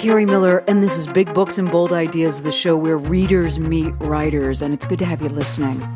[0.00, 3.92] Kerri Miller, and this is Big Books and Bold Ideas, the show where readers meet
[3.98, 5.86] writers, and it's good to have you listening.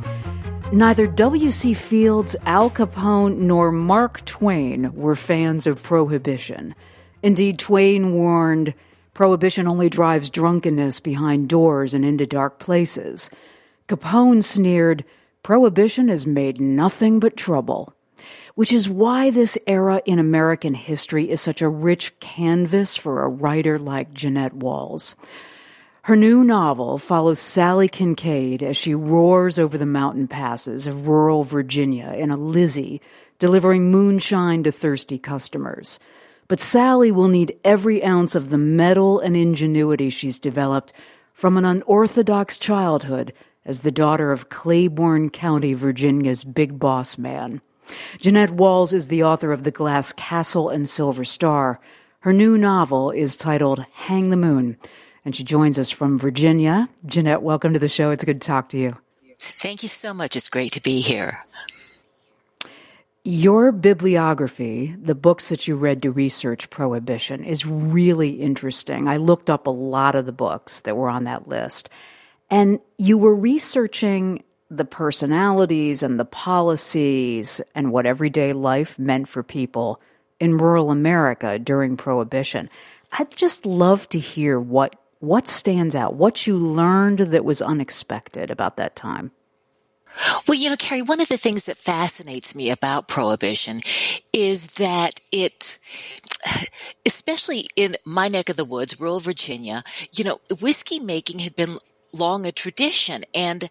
[0.73, 1.73] Neither W.C.
[1.73, 6.75] Fields, Al Capone, nor Mark Twain were fans of prohibition.
[7.23, 8.75] Indeed, Twain warned
[9.15, 13.31] prohibition only drives drunkenness behind doors and into dark places.
[13.89, 15.07] Capone sneered,
[15.43, 17.95] Prohibition has made nothing but trouble
[18.55, 23.29] which is why this era in American history is such a rich canvas for a
[23.29, 25.17] writer like Jeannette Walls.
[26.03, 31.45] Her new novel follows Sallie Kincaid as she roars over the mountain passes of rural
[31.45, 33.01] Virginia in a Lizzie,
[33.39, 35.99] delivering moonshine to thirsty customers.
[36.47, 40.93] But Sallie will need every ounce of the mettle and ingenuity she's developed
[41.33, 43.33] from an unorthodox childhood
[43.65, 47.63] as the daughter of Claiborne County, Virginia's big boss man.
[48.21, 51.81] Jeannette Walls is the author of The Glass Castle and Silver Star.
[52.21, 54.77] Her new novel is titled Hang the Moon,
[55.25, 56.89] and she joins us from Virginia.
[57.07, 58.11] Jeannette, welcome to the show.
[58.11, 58.97] It's good to talk to you.
[59.39, 60.37] Thank you so much.
[60.37, 61.39] It's great to be here.
[63.27, 69.09] Your bibliography, the books that you read to research prohibition, is really interesting.
[69.09, 71.89] I looked up a lot of the books that were on that list.
[72.51, 74.45] And you were researching
[74.77, 80.01] the personalities and the policies and what everyday life meant for people
[80.41, 82.69] in rural America during Prohibition.
[83.13, 88.51] I'd just love to hear what what stands out, what you learned that was unexpected
[88.51, 89.31] about that time.
[90.47, 93.81] Well, you know, Kerri, one of the things that fascinates me about prohibition
[94.33, 95.79] is that it,
[97.07, 101.79] especially in my neck of the woods, rural Virginia, you know, whiskey making had been
[102.13, 103.25] long a tradition.
[103.35, 103.69] And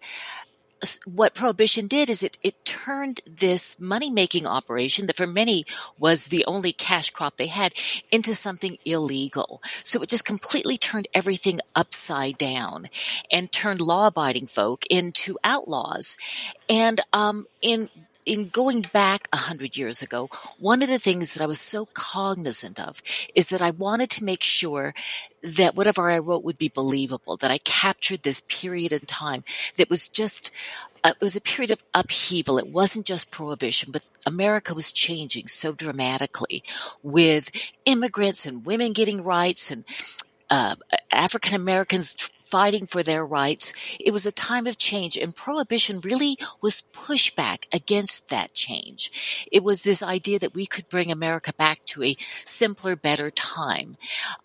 [1.04, 5.64] what prohibition did is it, it turned this money making operation that for many
[5.98, 7.74] was the only cash crop they had
[8.10, 9.62] into something illegal.
[9.82, 12.88] So it just completely turned everything upside down
[13.30, 16.16] and turned law abiding folk into outlaws.
[16.68, 17.88] And, um, in
[18.26, 21.86] in going back a hundred years ago, one of the things that I was so
[21.92, 23.02] cognizant of
[23.34, 24.94] is that I wanted to make sure
[25.42, 29.44] that whatever I wrote would be believable, that I captured this period in time
[29.76, 30.50] that was just,
[31.02, 32.58] uh, it was a period of upheaval.
[32.58, 36.62] It wasn't just prohibition, but America was changing so dramatically
[37.02, 37.50] with
[37.84, 39.84] immigrants and women getting rights and
[40.50, 40.76] uh,
[41.10, 43.72] African Americans fighting for their rights.
[43.98, 49.48] It was a time of change and prohibition really was pushback against that change.
[49.50, 53.96] It was this idea that we could bring America back to a simpler, better time.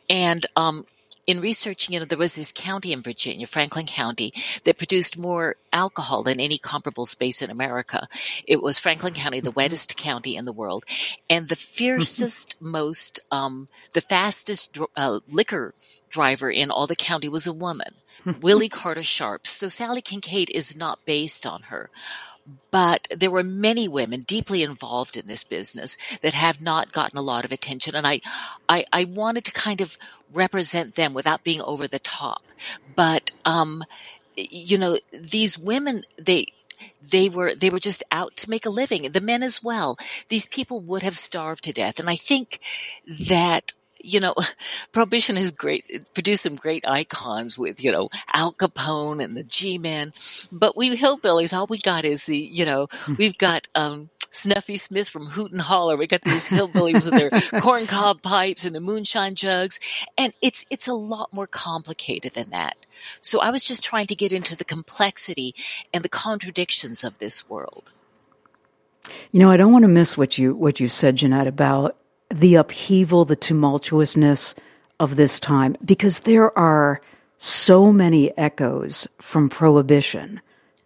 [0.10, 0.88] And, um,
[1.28, 4.32] in researching, you know, there was this county in Virginia, Franklin County,
[4.64, 8.08] that produced more alcohol than any comparable space in America.
[8.48, 9.60] It was Franklin County, the mm-hmm.
[9.60, 10.86] wettest county in the world,
[11.30, 15.76] and the fiercest, most, um, the fastest uh, liquor
[16.10, 17.96] driver in all the county was a woman,
[18.42, 19.50] Willie Carter Sharps.
[19.50, 21.90] So Sallie Kincaid is not based on her
[22.72, 27.22] but there were many women deeply involved in this business that have not gotten a
[27.22, 27.96] lot of attention.
[27.96, 28.22] And I,
[28.68, 29.98] I, I wanted to kind of
[30.34, 32.44] represent them without being over the top.
[32.96, 33.84] But, um,
[34.36, 36.48] you know, these women, they,
[37.12, 39.98] they were they were just out to make a living the men as well
[40.30, 42.62] these people would have starved to death and i think
[43.06, 43.74] that
[44.04, 44.36] you know,
[44.92, 50.12] Prohibition has great produced some great icons with you know Al Capone and the G-Men,
[50.52, 53.16] but we hillbillies, all we got is the you know hmm.
[53.18, 55.98] we've got um, Snuffy Smith from Hoot and Holler.
[55.98, 57.30] We got these hillbillies with their
[57.62, 59.80] corncob pipes and the moonshine jugs,
[60.18, 62.78] and it's it's a lot more complicated than that.
[63.22, 65.56] So I was just trying to get into the complexity
[65.94, 67.92] and the contradictions of this world.
[69.32, 71.98] You know, I don't want to miss what you what you said, Jeannette, about
[72.34, 74.56] the upheaval, the tumultuousness
[75.00, 77.02] of this time, because there are
[77.38, 80.42] so many echoes from prohibition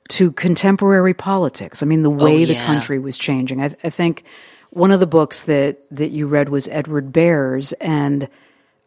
[0.09, 1.81] to contemporary politics.
[1.81, 2.45] I mean, the way oh, yeah.
[2.45, 3.61] the country was changing.
[3.61, 4.23] I, I, think
[4.69, 8.27] one of the books that, that you read was Edward Behr's and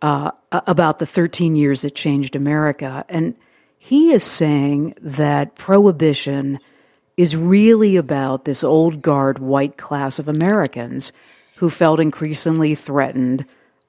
[0.02, 3.04] uh, about the 13 years that changed America.
[3.08, 3.34] And
[3.78, 6.60] he is saying that prohibition
[7.16, 11.12] is really about this old guard white class of Americans
[11.56, 13.44] who felt increasingly threatened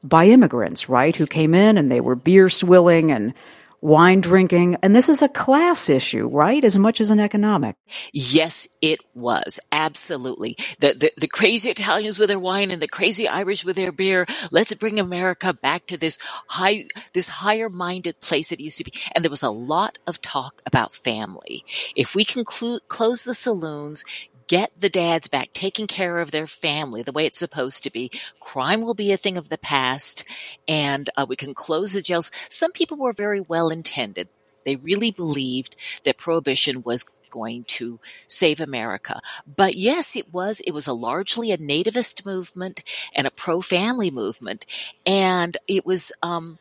[0.05, 1.15] by immigrants, right?
[1.15, 3.33] Who came in and they were beer swilling and
[3.81, 4.77] wine drinking.
[4.81, 6.63] And this is a class issue, right?
[6.63, 7.75] As much as an economic.
[8.11, 9.59] Yes, it was.
[9.71, 10.57] Absolutely.
[10.79, 14.25] The, the, the, crazy Italians with their wine and the crazy Irish with their beer.
[14.51, 16.17] Let's bring America back to this
[16.47, 18.91] high, this higher minded place it used to be.
[19.15, 21.63] And there was a lot of talk about family.
[21.95, 24.03] If we can cl- close the saloons,
[24.47, 28.09] get the dads back taking care of their family the way it's supposed to be.
[28.39, 30.23] Crime will be a thing of the past
[30.67, 32.31] and uh, we can close the jails.
[32.49, 34.29] Some people were very well intended.
[34.65, 39.21] They really believed that prohibition was going to save America.
[39.55, 40.59] But yes, it was.
[40.61, 42.83] It was a largely a nativist movement
[43.13, 44.65] and a pro-family movement,
[45.05, 46.11] and it was.
[46.21, 46.59] Um,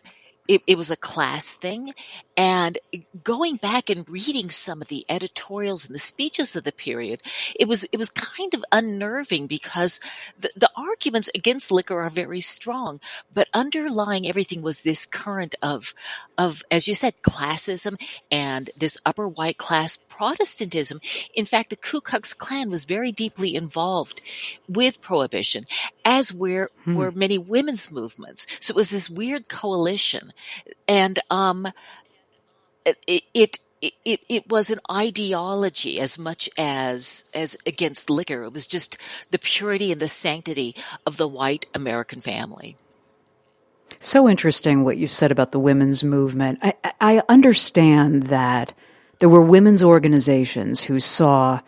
[0.49, 1.93] it, it, was a class thing.
[2.37, 2.79] And
[3.25, 7.21] going back and reading some of the editorials and the speeches of the period,
[7.59, 10.01] it was it was kind of unnerving because
[10.39, 13.01] the, the arguments against liquor are very strong,
[13.33, 15.95] but underlying everything was this current of
[16.37, 17.97] of as you said classism
[18.31, 21.01] and this upper white class Protestantism.
[21.35, 24.21] In fact, the Ku Klux Klan was very deeply involved
[24.69, 25.65] with prohibition,
[26.05, 26.95] as were hmm.
[26.95, 28.47] were many women's movements.
[28.61, 30.33] So it was this weird coalition,
[30.89, 31.69] and um,
[33.07, 38.45] it, it it, it was an ideology as much as as against liquor.
[38.45, 38.99] It was just
[39.31, 40.75] the purity and the sanctity
[41.05, 42.77] of the white American family.
[44.01, 46.59] So interesting what you've said about the women's movement.
[46.63, 48.73] I, I understand that
[49.19, 51.61] there were women's organizations who saw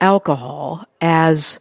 [0.00, 1.58] alcohol as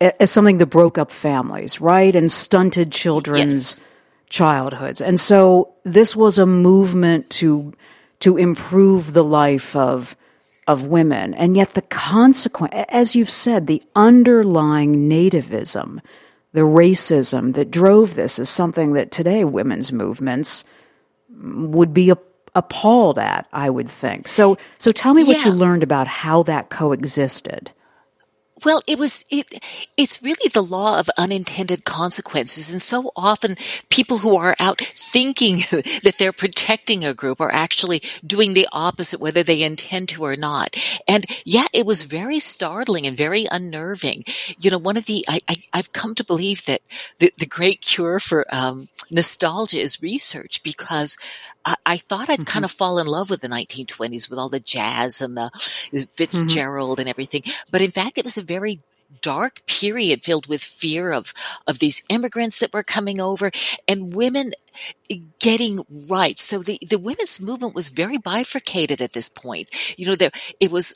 [0.00, 3.86] as something that broke up families, right, and stunted children's yes.
[4.28, 5.00] childhoods.
[5.00, 7.72] And so this was a movement to
[8.22, 10.16] to improve the life of
[10.68, 11.34] of women.
[11.34, 16.00] And yet the consequence, as you've said, the underlying nativism,
[16.52, 20.64] the racism that drove this is something that today women's movements
[21.42, 22.12] would be
[22.54, 24.28] appalled at, I would think.
[24.28, 25.46] So, so tell me what yeah.
[25.46, 27.72] you learned about how that coexisted.
[28.64, 29.62] Well, it was it
[29.96, 33.56] it's really the law of unintended consequences and so often
[33.90, 35.58] people who are out thinking
[36.02, 40.36] that they're protecting a group are actually doing the opposite whether they intend to or
[40.36, 40.76] not.
[41.08, 44.24] And yeah, it was very startling and very unnerving.
[44.58, 46.82] You know, one of the I, I have come to believe that
[47.18, 51.16] the the great cure for um, nostalgia is research because
[51.64, 52.44] I, I thought I'd mm-hmm.
[52.44, 55.50] kind of fall in love with the 1920s with all the jazz and the
[56.10, 57.00] Fitzgerald mm-hmm.
[57.00, 57.42] and everything.
[57.70, 58.80] But in fact, it was a very
[59.20, 61.34] dark period filled with fear of
[61.66, 63.50] of these immigrants that were coming over
[63.86, 64.52] and women
[65.38, 69.68] getting rights so the the women's movement was very bifurcated at this point
[69.98, 70.30] you know there
[70.60, 70.94] it was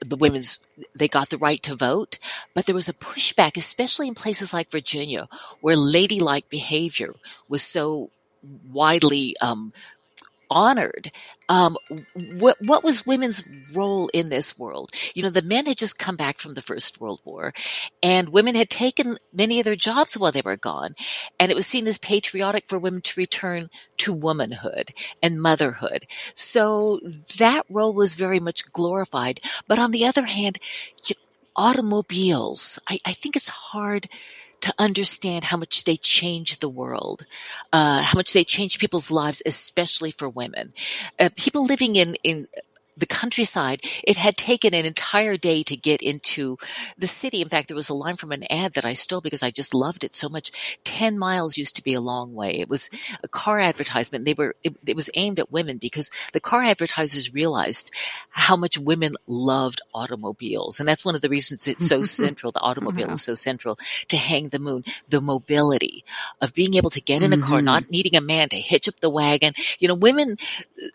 [0.00, 0.58] the women's
[0.94, 2.18] they got the right to vote
[2.54, 5.28] but there was a pushback especially in places like Virginia
[5.60, 7.14] where ladylike behavior
[7.48, 8.10] was so
[8.70, 9.72] widely um,
[10.50, 11.10] honored.
[11.48, 11.76] Um,
[12.36, 13.42] what what was women's
[13.74, 14.90] role in this world?
[15.14, 17.52] You know, the men had just come back from the First World War,
[18.02, 20.92] and women had taken many of their jobs while they were gone,
[21.38, 23.68] and it was seen as patriotic for women to return
[23.98, 24.90] to womanhood
[25.22, 26.04] and motherhood.
[26.34, 27.00] So
[27.38, 29.40] that role was very much glorified.
[29.66, 30.58] But on the other hand,
[31.56, 34.08] automobiles, I, I think it's hard
[34.60, 37.26] to understand how much they change the world,
[37.72, 40.72] uh, how much they change people's lives, especially for women.
[41.18, 42.48] Uh, people living in, in
[42.98, 46.58] the countryside, it had taken an entire day to get into
[46.96, 47.40] the city.
[47.40, 49.74] In fact, there was a line from an ad that I stole because I just
[49.74, 50.80] loved it so much.
[50.84, 52.58] 10 miles used to be a long way.
[52.58, 52.90] It was
[53.22, 54.24] a car advertisement.
[54.24, 57.90] They were, it, it was aimed at women because the car advertisers realized
[58.30, 60.80] how much women loved automobiles.
[60.80, 62.52] And that's one of the reasons it's so central.
[62.52, 63.78] The automobile is so central
[64.08, 64.84] to Hang the Moon.
[65.08, 66.04] The mobility
[66.40, 67.66] of being able to get in a car, mm-hmm.
[67.66, 69.52] not needing a man to hitch up the wagon.
[69.78, 70.36] You know, women,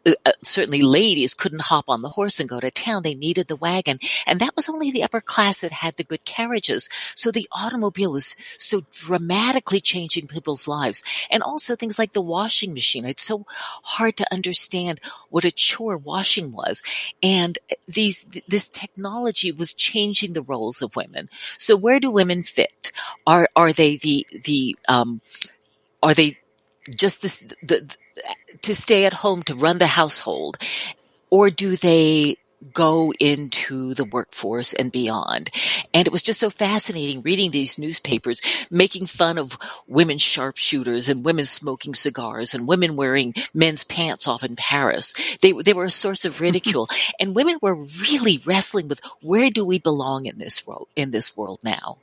[0.05, 3.03] uh, uh certainly ladies couldn't hop on the horse and go to town.
[3.03, 3.99] They needed the wagon.
[4.25, 6.89] And that was only the upper class that had the good carriages.
[7.15, 11.03] So the automobile was so dramatically changing people's lives.
[11.29, 13.05] And also things like the washing machine.
[13.05, 13.45] It's so
[13.83, 16.81] hard to understand what a chore washing was.
[17.21, 17.57] And
[17.87, 21.29] these, this technology was changing the roles of women.
[21.57, 22.91] So where do women fit?
[23.27, 25.21] Are, are they the, the, um,
[26.01, 26.37] are they
[26.89, 27.97] just this, the, the
[28.61, 30.57] to stay at home to run the household
[31.33, 32.37] or do they
[32.71, 35.49] go into the workforce and beyond.
[35.95, 41.25] And it was just so fascinating reading these newspapers, making fun of women sharpshooters and
[41.25, 45.13] women smoking cigars and women wearing men's pants off in Paris.
[45.41, 46.87] They, they were a source of ridicule
[47.19, 51.35] and women were really wrestling with where do we belong in this world, in this
[51.35, 51.97] world now?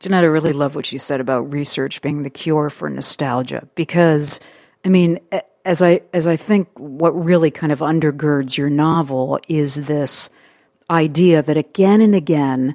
[0.00, 4.40] Jeannette, I really love what you said about research being the cure for nostalgia because,
[4.84, 5.20] I mean,
[5.64, 10.30] as I as I think what really kind of undergirds your novel is this
[10.90, 12.74] idea that again and again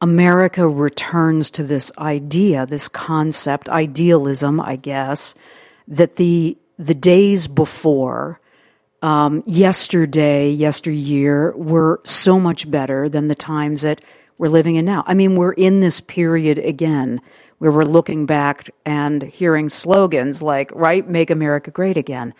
[0.00, 5.34] America returns to this idea, this concept, idealism, I guess,
[5.88, 8.40] that the the days before
[9.02, 14.02] um, yesterday, yesteryear were so much better than the times that
[14.38, 15.04] we're living in now.
[15.06, 17.20] I mean, we're in this period again
[17.58, 22.34] where we're looking back and hearing slogans like, right, make America great again.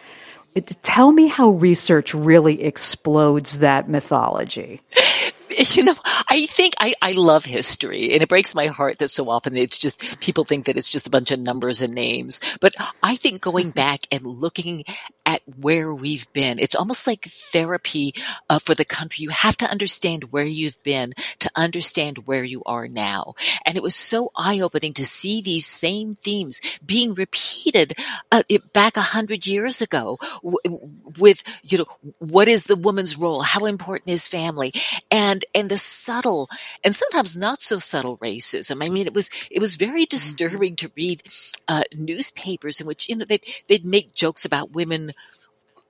[0.55, 4.83] It, tell me how research really explodes that mythology.
[5.75, 5.95] you know,
[6.29, 9.79] I think I, I love history and it breaks my heart that so often it's
[9.79, 12.41] just people think that it's just a bunch of numbers and names.
[12.61, 14.85] But I think going back and looking
[15.25, 18.13] at where we've been, it's almost like therapy
[18.49, 19.25] uh, for the country.
[19.25, 23.35] You have to understand where you've been to understand where you are now.
[23.65, 27.95] And it was so eye opening to see these same themes being repeated
[28.33, 30.89] uh, back a hundred years ago w-
[31.19, 31.87] with, you know,
[32.19, 33.43] what is the woman's role?
[33.43, 34.73] How important is family?
[35.11, 36.49] And and the subtle
[36.85, 38.85] and sometimes not so subtle racism.
[38.85, 40.11] I mean, it was it was very mm-hmm.
[40.11, 41.23] disturbing to read
[41.69, 45.13] uh, newspapers in which you know they'd they'd make jokes about women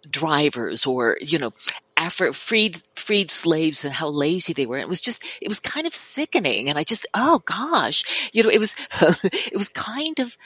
[0.09, 1.53] drivers or you know
[1.99, 4.77] Afro freed freed slaves and how lazy they were.
[4.77, 8.51] It was just it was kind of sickening, and I just oh gosh, you know
[8.51, 10.37] it was it was kind of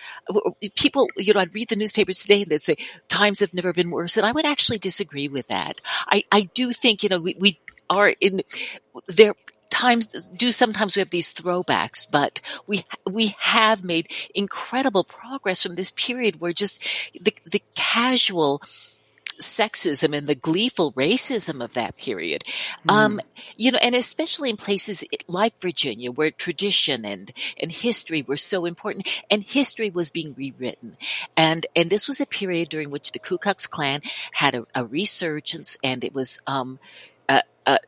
[0.76, 1.08] people.
[1.16, 2.76] You know, I'd read the newspapers today and they'd say
[3.08, 5.80] times have never been worse, and I would actually disagree with that.
[6.06, 7.58] I I do think you know we we
[7.90, 8.42] are in
[9.06, 9.34] there
[9.68, 15.74] times do sometimes we have these throwbacks, but we we have made incredible progress from
[15.74, 16.82] this period where just
[17.20, 18.62] the the casual
[19.40, 22.44] sexism and the gleeful racism of that period.
[22.86, 22.92] Mm.
[22.92, 23.20] Um,
[23.56, 28.66] you know, and especially in places like Virginia where tradition and, and history were so
[28.66, 30.96] important and history was being rewritten.
[31.36, 34.84] And, and this was a period during which the Ku Klux Klan had a, a
[34.84, 36.78] resurgence and it was, um,
[37.66, 37.78] uh,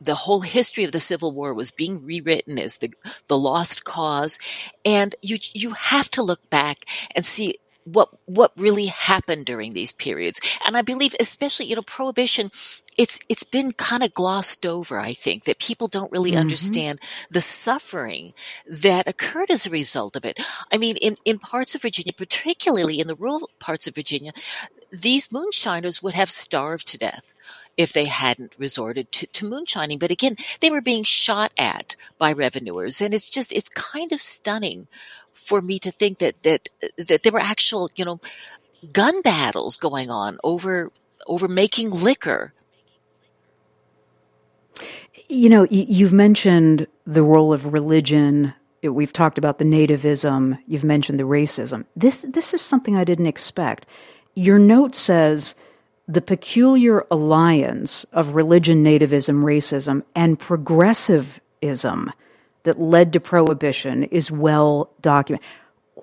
[0.00, 2.90] the whole history of the Civil War was being rewritten as the
[3.28, 4.38] the lost cause,
[4.84, 9.92] and you you have to look back and see what what really happened during these
[9.92, 10.40] periods.
[10.66, 12.50] And I believe, especially you know, prohibition,
[12.96, 14.98] it's it's been kind of glossed over.
[14.98, 16.40] I think that people don't really mm-hmm.
[16.40, 17.00] understand
[17.30, 18.32] the suffering
[18.66, 20.40] that occurred as a result of it.
[20.72, 24.32] I mean, in in parts of Virginia, particularly in the rural parts of Virginia,
[24.90, 27.34] these moonshiners would have starved to death
[27.76, 29.98] if they hadn't resorted to, to moonshining.
[29.98, 33.00] But again, they were being shot at by revenuers.
[33.00, 34.88] And it's just, it's kind of stunning
[35.32, 38.20] for me to think that, that, that there were actual, you know,
[38.92, 40.90] gun battles going on over,
[41.26, 42.52] over making liquor.
[45.28, 48.52] You know, you've mentioned the role of religion.
[48.82, 50.58] We've talked about the nativism.
[50.66, 51.86] You've mentioned the racism.
[51.96, 53.86] This, this is something I didn't expect.
[54.34, 55.54] Your note says
[56.12, 62.12] the peculiar alliance of religion, nativism, racism, and progressivism
[62.64, 65.46] that led to prohibition is well documented.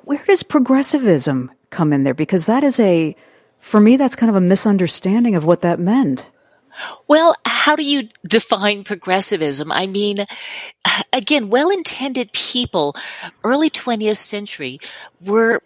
[0.06, 2.16] Where does progressivism come in there?
[2.16, 3.16] Because that is a,
[3.60, 6.32] for me, that's kind of a misunderstanding of what that meant.
[7.08, 9.72] Well, how do you define progressivism?
[9.72, 10.26] I mean,
[11.14, 12.96] again, well intended people,
[13.44, 14.80] early 20th century,
[15.22, 15.62] were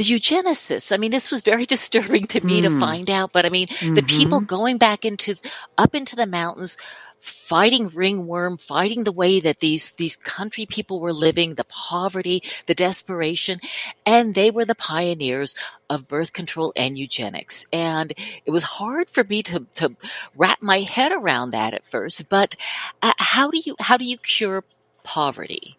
[0.00, 0.92] the eugenicists.
[0.92, 2.62] I mean, this was very disturbing to me mm.
[2.62, 3.94] to find out, but I mean, mm-hmm.
[3.94, 4.46] the people mm-hmm.
[4.46, 5.36] going back into,
[5.76, 6.78] up into the mountains,
[7.20, 12.74] fighting ringworm, fighting the way that these, these country people were living, the poverty, the
[12.74, 13.60] desperation,
[14.06, 15.54] and they were the pioneers
[15.90, 17.66] of birth control and eugenics.
[17.70, 18.14] And
[18.46, 19.94] it was hard for me to, to
[20.34, 22.56] wrap my head around that at first, but
[23.02, 24.64] uh, how do you, how do you cure
[25.04, 25.76] poverty?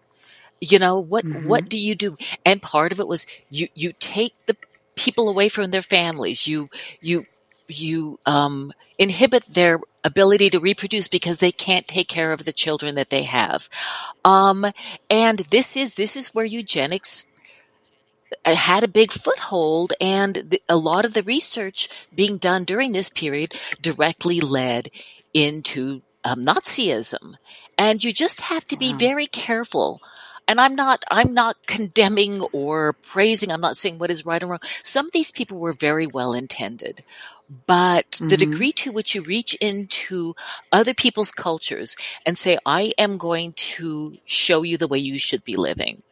[0.62, 1.48] You know, what, mm-hmm.
[1.48, 2.18] what do you do?
[2.46, 4.56] And part of it was you, you take the
[4.96, 6.48] people away from their families.
[6.48, 6.70] You,
[7.02, 7.26] you,
[7.68, 12.96] you, um, inhibit their ability to reproduce because they can't take care of the children
[12.96, 13.68] that they have.
[14.24, 14.66] Um,
[15.10, 17.26] and this is, this is where eugenics
[18.46, 22.92] uh, had a big foothold and the, a lot of the research being done during
[22.92, 24.90] this period directly led
[25.34, 27.36] into um, Nazism.
[27.78, 28.98] And you just have to be wow.
[28.98, 30.02] very careful
[30.48, 33.52] and I'm not, I'm not condemning or praising.
[33.52, 34.60] I'm not saying what is right or wrong.
[34.84, 37.04] Some of these people were very well intended,
[37.68, 38.28] but mm-hmm.
[38.28, 40.36] the degree to which you reach into
[40.72, 41.96] other people's cultures
[42.26, 46.04] and say, I am going to show you the way you should be living.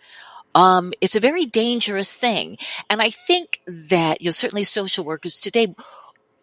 [0.56, 2.58] Um, it's a very dangerous thing.
[2.90, 5.76] And I think that, you know, certainly social workers today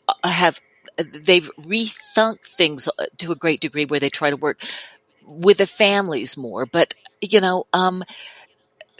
[0.09, 0.61] uh, have,
[0.97, 4.61] they've rethunk things uh, to a great degree where they try to work
[5.27, 6.67] with the families more.
[6.67, 8.05] But you know, um,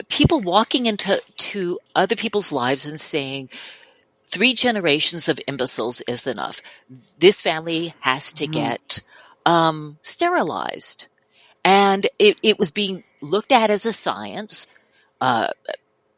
[0.09, 3.49] people walking into to other people's lives and saying,
[4.27, 6.61] three generations of imbeciles is enough.
[7.19, 8.51] This family has to mm-hmm.
[8.51, 9.01] get
[9.45, 11.07] um, sterilized.
[11.63, 14.67] And it, it was being looked at as a science.
[15.19, 15.47] Uh,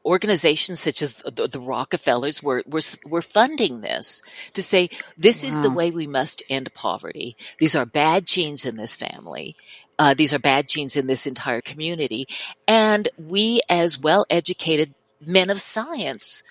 [0.05, 4.21] organizations such as the, the Rockefellers were, were, were funding this
[4.53, 5.49] to say, this wow.
[5.49, 7.35] is the way we must end poverty.
[7.59, 9.55] These are bad genes in this family.
[9.97, 12.25] Uh, these are bad genes in this entire community.
[12.67, 14.93] And we, as well educated
[15.25, 16.41] men of science,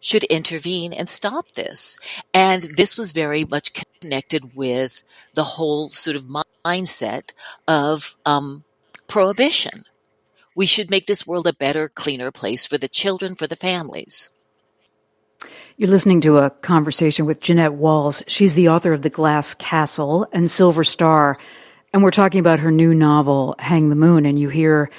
[0.00, 1.98] should intervene and stop this.
[2.32, 5.02] And this was very much connected with
[5.34, 6.30] the whole sort of
[6.64, 7.32] mindset
[7.66, 8.64] of um,
[9.08, 9.84] prohibition.
[10.54, 14.28] We should make this world a better, cleaner place for the children, for the families.
[15.76, 18.22] You're listening to a conversation with Jeannette Walls.
[18.28, 21.36] She's the author of The Glass Castle and Silver Star.
[21.92, 24.26] And we're talking about her new novel, Hang the Moon.
[24.26, 24.90] And you hear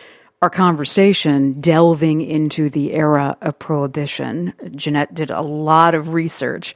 [0.41, 4.53] our conversation delving into the era of prohibition.
[4.75, 6.75] Jeannette did a lot of research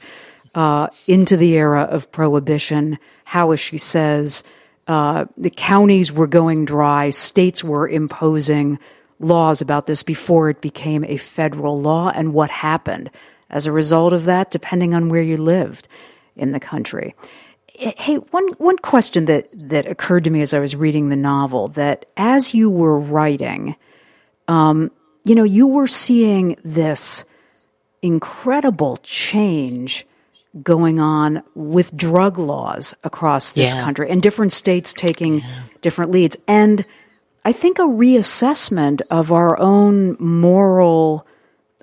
[0.54, 4.42] uh, into the era of prohibition, how, as she says,
[4.88, 8.78] uh, the counties were going dry, states were imposing
[9.18, 13.10] laws about this before it became a federal law, and what happened
[13.50, 15.88] as a result of that, depending on where you lived
[16.36, 17.14] in the country.
[17.66, 21.68] Hey, one one question that that occurred to me as I was reading the novel
[21.68, 23.76] that as you were writing,
[24.48, 24.90] um,
[25.24, 27.24] you know, you were seeing this
[28.02, 30.06] incredible change
[30.62, 33.82] going on with drug laws across this yeah.
[33.82, 35.54] country and different states taking yeah.
[35.80, 36.84] different leads, and
[37.44, 41.26] I think a reassessment of our own moral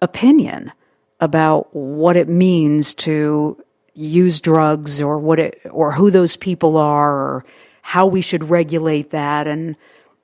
[0.02, 0.72] opinion
[1.20, 7.12] about what it means to use drugs or what it, or who those people are
[7.12, 7.46] or
[7.82, 9.76] how we should regulate that and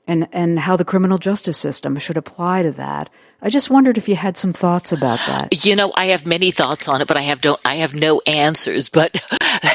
[0.06, 3.10] and and how the criminal justice system should apply to that.
[3.44, 5.66] I just wondered if you had some thoughts about that.
[5.66, 8.22] You know, I have many thoughts on it, but I have don't I have no
[8.26, 8.88] answers.
[8.88, 9.22] But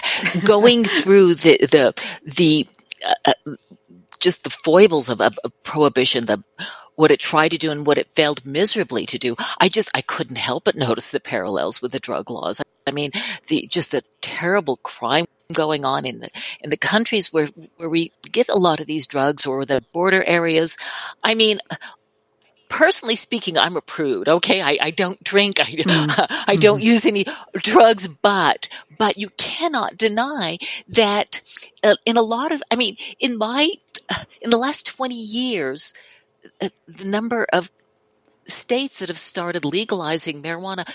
[0.44, 2.66] going through the the the
[3.04, 3.56] uh, uh,
[4.20, 6.42] just the foibles of, of, of prohibition, the
[6.96, 9.36] what it tried to do and what it failed miserably to do.
[9.60, 12.60] I just, I couldn't help but notice the parallels with the drug laws.
[12.88, 13.12] I mean,
[13.46, 16.28] the, just the terrible crime going on in the,
[16.60, 17.46] in the countries where,
[17.76, 20.76] where we get a lot of these drugs or the border areas.
[21.22, 21.60] I mean,
[22.68, 24.28] personally speaking, I'm a prude.
[24.28, 25.60] Okay, I, I don't drink.
[25.60, 26.44] I, mm.
[26.48, 26.84] I don't mm.
[26.84, 31.40] use any drugs, but but you cannot deny that
[31.82, 32.62] uh, in a lot of.
[32.70, 33.70] I mean, in my
[34.40, 35.94] in the last twenty years,
[36.60, 37.70] uh, the number of
[38.46, 40.88] states that have started legalizing marijuana.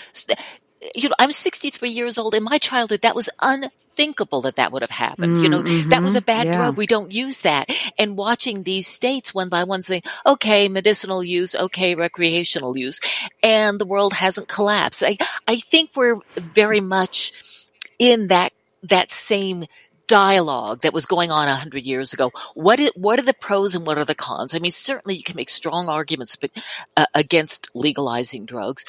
[0.94, 2.34] You know, I'm 63 years old.
[2.34, 5.38] In my childhood, that was unthinkable that that would have happened.
[5.38, 6.52] Mm, you know, mm-hmm, that was a bad yeah.
[6.52, 6.76] drug.
[6.76, 7.70] We don't use that.
[7.98, 13.00] And watching these states one by one saying, okay, medicinal use, okay, recreational use,
[13.42, 15.02] and the world hasn't collapsed.
[15.02, 15.16] I,
[15.48, 17.32] I think we're very much
[17.98, 19.64] in that that same
[20.06, 22.30] dialogue that was going on a hundred years ago.
[22.54, 24.54] What is, what are the pros and what are the cons?
[24.54, 26.36] I mean, certainly you can make strong arguments
[26.96, 28.84] uh, against legalizing drugs,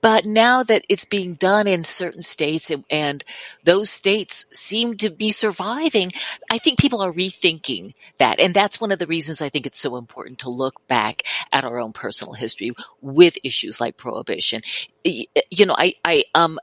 [0.00, 3.24] but now that it's being done in certain states and, and
[3.64, 6.10] those states seem to be surviving,
[6.50, 8.40] I think people are rethinking that.
[8.40, 11.64] And that's one of the reasons I think it's so important to look back at
[11.64, 14.60] our own personal history with issues like prohibition.
[15.04, 16.58] You know, I, I, um,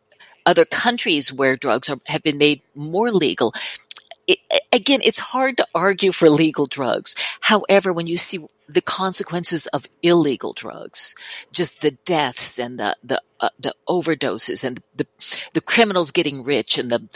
[0.46, 3.54] other countries where drugs are, have been made more legal.
[4.28, 4.40] It,
[4.72, 7.16] again, it's hard to argue for legal drugs.
[7.42, 11.16] However, when you see the consequences of illegal drugs,
[11.52, 15.06] just the deaths and the the, uh, the overdoses and the
[15.54, 17.08] the criminals getting rich and the,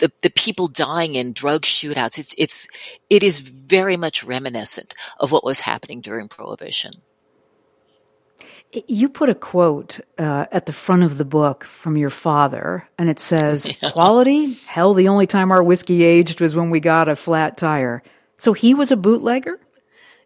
[0.00, 2.68] the the people dying in drug shootouts, it's it's
[3.08, 6.92] it is very much reminiscent of what was happening during Prohibition.
[8.88, 13.08] You put a quote uh, at the front of the book from your father, and
[13.08, 13.90] it says, yeah.
[13.90, 14.54] Quality?
[14.66, 18.02] Hell, the only time our whiskey aged was when we got a flat tire.
[18.36, 19.60] So he was a bootlegger?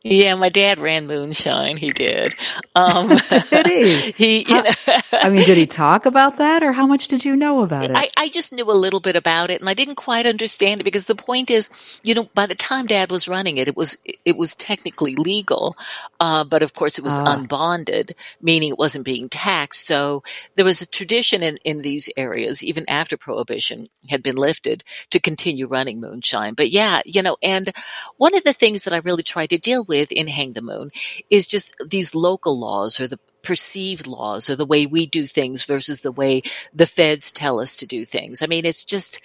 [0.05, 1.77] Yeah, my dad ran moonshine.
[1.77, 2.35] He did.
[2.75, 3.09] Um,
[3.51, 4.13] did he?
[4.17, 4.65] he how,
[5.13, 7.97] I mean, did he talk about that, or how much did you know about it?
[7.97, 10.85] I, I just knew a little bit about it, and I didn't quite understand it
[10.85, 13.99] because the point is, you know, by the time Dad was running it, it was
[14.25, 15.75] it was technically legal,
[16.21, 17.37] uh, but of course it was ah.
[17.37, 19.87] unbonded, meaning it wasn't being taxed.
[19.87, 20.23] So
[20.55, 25.19] there was a tradition in in these areas, even after Prohibition had been lifted, to
[25.19, 26.55] continue running moonshine.
[26.55, 27.73] But yeah, you know, and
[28.17, 30.91] one of the things that I really tried to deal with in Hang the Moon
[31.31, 35.65] is just these local laws or the perceived laws or the way we do things
[35.65, 36.43] versus the way
[36.75, 38.43] the feds tell us to do things.
[38.43, 39.23] I mean, it's just,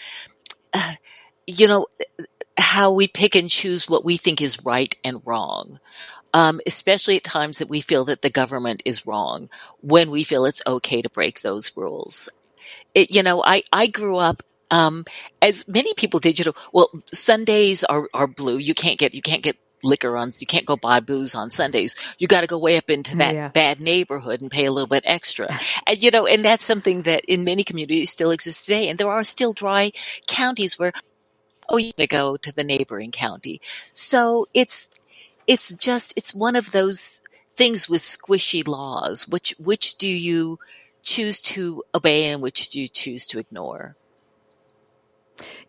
[0.73, 0.93] uh,
[1.45, 1.87] you know,
[2.57, 5.79] how we pick and choose what we think is right and wrong.
[6.35, 9.49] Um, especially at times that we feel that the government is wrong
[9.81, 12.27] when we feel it's okay to break those rules.
[12.95, 15.05] It, you know, I, I grew up um,
[15.43, 18.57] as many people did, you know, well, Sundays are, are blue.
[18.57, 21.95] You can't get, you can't get liquor on you can't go buy booze on Sundays.
[22.17, 23.49] You got to go way up into that Yeah.
[23.49, 25.47] bad neighborhood and pay a little bit extra.
[25.85, 28.87] And you know, and that's something that in many communities still exists today.
[28.89, 29.91] And there are still dry
[30.27, 30.93] counties where
[31.69, 33.59] oh you gotta go to the neighboring county.
[33.93, 34.89] So it's
[35.47, 37.21] it's just it's one of those
[37.53, 39.27] things with squishy laws.
[39.27, 40.59] Which which do you
[41.01, 43.95] choose to obey and which do you choose to ignore?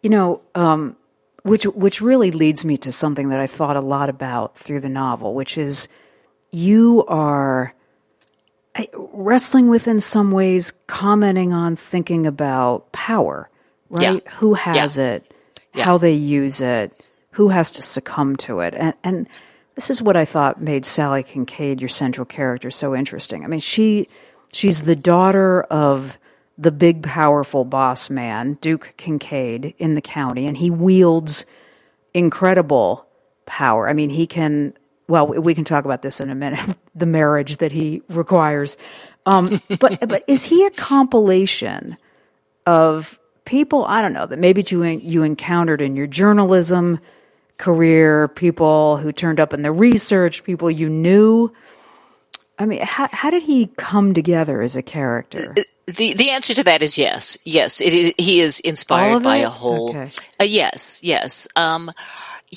[0.03, 0.97] You know, um,
[1.45, 4.89] which which really leads me to something that I thought a lot about through the
[4.89, 5.89] novel, which is
[6.51, 7.75] you are
[8.75, 13.49] eh, wrestling with in some ways, commenting on, thinking about power,
[13.91, 14.23] right?
[14.25, 14.31] Yeah.
[14.39, 15.33] Who has it,
[15.75, 15.85] Yeah.
[15.85, 16.93] how they use it,
[17.33, 19.29] who has to succumb to it, and and
[19.75, 23.45] this is what I thought made Sallie Kincaid, your central character, so interesting.
[23.45, 24.09] I mean, she
[24.53, 26.17] she's the daughter of
[26.59, 31.47] the big, powerful boss man, Duke Kincaid, in the county, and he wields
[32.15, 33.07] incredible
[33.47, 33.89] power.
[33.89, 34.75] I mean, he can.
[35.09, 36.77] Well, we can talk about this in a minute.
[36.97, 38.77] The marriage that he requires,
[39.27, 39.49] um,
[39.81, 41.97] but but is he a compilation
[42.67, 43.85] of people?
[43.87, 47.01] I don't know that maybe you you encountered in your journalism
[47.59, 51.53] career, people who turned up in the research, people you knew.
[52.59, 55.55] I mean, how how did he come together as a character?
[55.87, 57.81] The the answer to that is yes, yes.
[57.81, 59.43] It, is he is inspired by it?
[59.45, 59.91] a whole.
[59.91, 60.11] Okay.
[60.41, 61.49] Uh, yes, yes.
[61.57, 61.91] Um,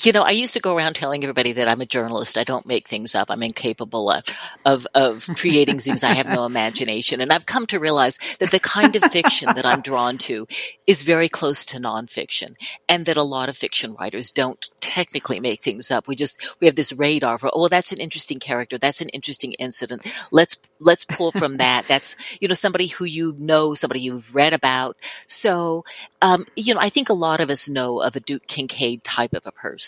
[0.04, 2.38] you know, I used to go around telling everybody that I'm a journalist.
[2.38, 3.30] I don't make things up.
[3.30, 4.24] I'm incapable of
[4.64, 6.04] of, of creating things.
[6.04, 9.66] I have no imagination, and I've come to realize that the kind of fiction that
[9.66, 10.46] I'm drawn to
[10.86, 12.54] is very close to nonfiction,
[12.88, 16.06] and that a lot of fiction writers don't technically make things up.
[16.06, 18.78] We just we have this radar for oh, that's an interesting character.
[18.78, 20.06] That's an interesting incident.
[20.30, 21.86] Let's let's pull from that.
[21.88, 24.96] That's you know somebody who you know, somebody you've read about.
[25.26, 25.84] So
[26.22, 29.34] um, you know, I think a lot of us know of a Duke Kincaid type
[29.34, 29.87] of a person.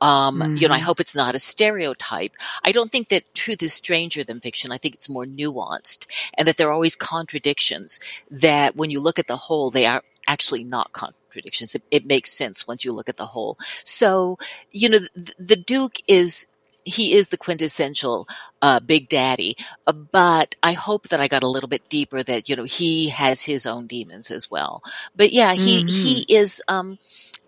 [0.00, 2.34] Um, you know, I hope it's not a stereotype.
[2.62, 4.72] I don't think that truth is stranger than fiction.
[4.72, 6.06] I think it's more nuanced
[6.36, 10.02] and that there are always contradictions that when you look at the whole, they are
[10.26, 11.74] actually not contradictions.
[11.74, 13.56] It, it makes sense once you look at the whole.
[13.84, 14.38] So,
[14.72, 16.48] you know, the, the Duke is,
[16.84, 18.28] he is the quintessential
[18.62, 22.48] uh, big daddy, uh, but I hope that I got a little bit deeper that
[22.48, 24.82] you know he has his own demons as well.
[25.16, 26.98] But yeah, he he is um,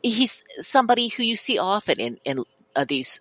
[0.02, 2.44] he's somebody who you see often in in
[2.74, 3.20] uh, these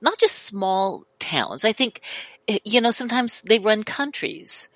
[0.00, 1.64] not just small towns.
[1.64, 2.00] I think
[2.48, 4.68] eh, you know sometimes they run countries.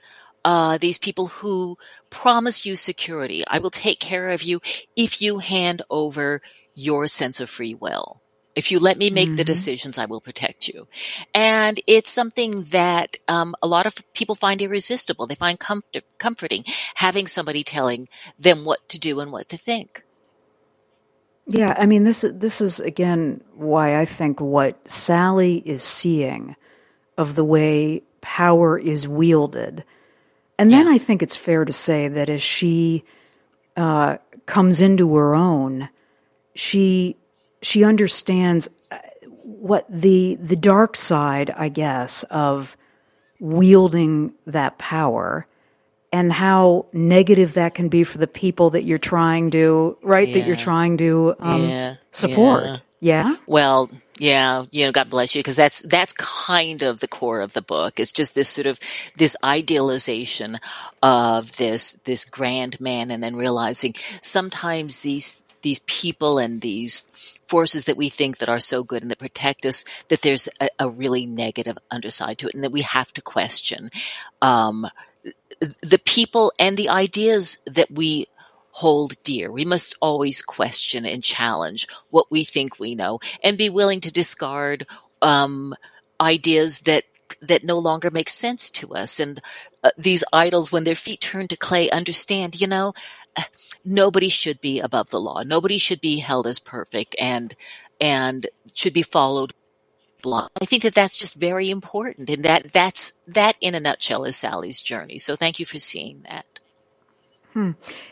[0.42, 1.76] Uh, these people who
[2.08, 3.42] promise you security.
[3.46, 4.60] I will take care of you
[4.96, 6.40] if you hand over
[6.74, 8.22] your sense of free will.
[8.60, 10.86] If you let me make the decisions, I will protect you.
[11.34, 15.26] And it's something that um, a lot of people find irresistible.
[15.26, 16.64] They find comfort- comforting
[16.96, 18.06] having somebody telling
[18.38, 20.04] them what to do and what to think.
[21.46, 26.54] Yeah, I mean this this is again why I think what Sallie is seeing
[27.16, 29.84] of the way power is wielded.
[30.58, 33.04] And then I think it's fair to say that as she
[33.74, 35.88] uh, comes into her own,
[36.54, 37.16] she
[37.62, 38.98] she understands uh,
[39.42, 42.76] what the the dark side, I guess, of
[43.38, 45.46] wielding that power
[46.12, 50.46] and how negative that can be for the people that you're trying to right that
[50.46, 52.64] you're trying to um, Yeah, support.
[52.64, 52.78] yeah.
[53.02, 53.36] Yeah.
[53.46, 57.54] Well, yeah, you know, God bless you, because that's that's kind of the core of
[57.54, 57.98] the book.
[57.98, 58.78] It's just this sort of
[59.16, 60.58] this idealization
[61.02, 67.00] of this this grand man, and then realizing sometimes these these people and these
[67.46, 70.68] forces that we think that are so good and that protect us, that there's a,
[70.78, 73.90] a really negative underside to it, and that we have to question
[74.40, 74.86] um,
[75.82, 78.26] the people and the ideas that we
[78.72, 79.50] hold dear.
[79.50, 84.12] We must always question and challenge what we think we know and be willing to
[84.12, 84.86] discard
[85.20, 85.74] um,
[86.20, 87.04] ideas that
[87.42, 89.20] that no longer make sense to us.
[89.20, 89.40] And
[89.82, 92.92] uh, these idols, when their feet turn to clay, understand, you know,
[93.84, 95.42] nobody should be above the law.
[95.44, 97.54] Nobody should be held as perfect and
[98.00, 99.52] and should be followed
[100.22, 100.50] blind.
[100.60, 104.36] I think that that's just very important, and that that's that in a nutshell is
[104.36, 105.18] Sallie's journey.
[105.18, 106.46] So thank you for seeing that.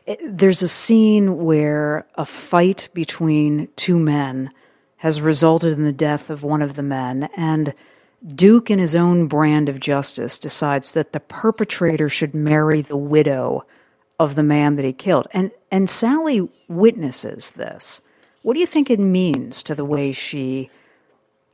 [0.07, 4.51] It- there's a scene where a fight between two men
[4.99, 7.75] has resulted in the death of one of the men, and
[8.27, 13.65] Duke, in his own brand of justice, decides that the perpetrator should marry the widow
[14.19, 15.27] of the man that he killed.
[15.33, 18.01] And and Sally witnesses this.
[18.43, 20.71] What do you think it means to the way she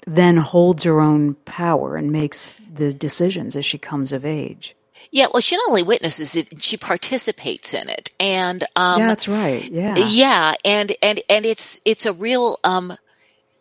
[0.07, 4.77] then holds her own power and makes the decisions as she comes of age?
[5.11, 9.29] Yeah, well, she not only witnesses it, she participates in it, and um, yeah, that's
[9.29, 9.71] right.
[9.71, 9.97] Yeah.
[9.97, 12.97] yeah, and and and it's it's a real um,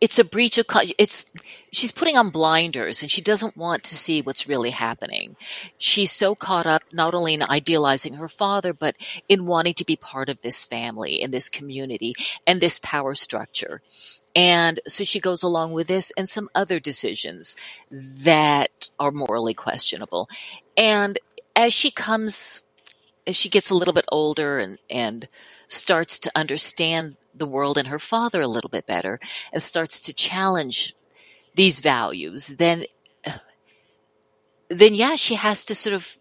[0.04, 0.66] it's a breach of
[1.00, 1.26] it's
[1.72, 5.38] she's putting on blinders and she doesn't want to see what's really happening.
[5.78, 8.98] She's so caught up not only in idealizing her father but
[9.30, 13.82] in wanting to be part of this family and this community and this power structure.
[14.36, 17.56] And so she goes along with this and some other decisions
[17.90, 20.28] that are morally questionable.
[20.76, 21.18] And
[21.56, 22.64] as she comes
[23.26, 25.28] as she gets a little bit older and and
[25.68, 29.20] starts to understand the world and her father a little bit better
[29.52, 30.96] and starts to challenge
[31.56, 32.86] these values, then
[34.70, 36.18] then yeah, she has to sort of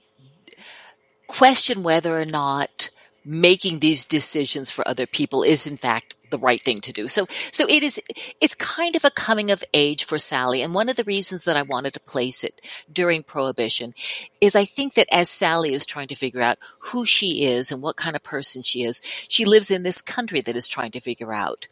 [1.26, 2.90] question whether or not
[3.24, 7.06] making these decisions for other people is in fact the right thing to do.
[7.06, 8.00] So, so it is,
[8.40, 10.62] it's kind of a coming of age for Sallie.
[10.62, 13.94] And one of the reasons that I wanted to place it during prohibition
[14.40, 17.82] is I think that as Sallie is trying to figure out who she is and
[17.82, 21.00] what kind of person she is, she lives in this country that is trying to
[21.00, 21.68] figure out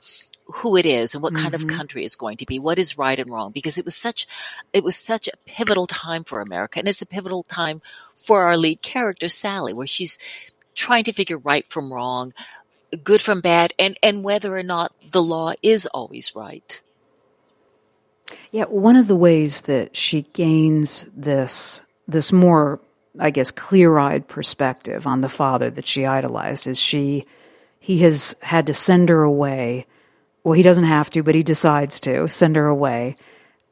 [0.52, 1.70] who it is and what kind mm-hmm.
[1.70, 4.26] of country it's going to be, what is right and wrong, because it was such,
[4.72, 6.78] it was such a pivotal time for America.
[6.78, 7.80] And it's a pivotal time
[8.16, 10.18] for our lead character, Sallie, where she's
[10.74, 12.32] trying to figure right from wrong,
[13.04, 16.80] good from bad, and, and whether or not the law is always right.
[18.52, 22.80] Yeah, one of the ways that she gains this this more,
[23.18, 27.26] I guess, clear-eyed perspective on the father that she idolized is she
[27.78, 29.86] he has had to send her away.
[30.42, 33.16] Well, he doesn't have to, but he decides to send her away.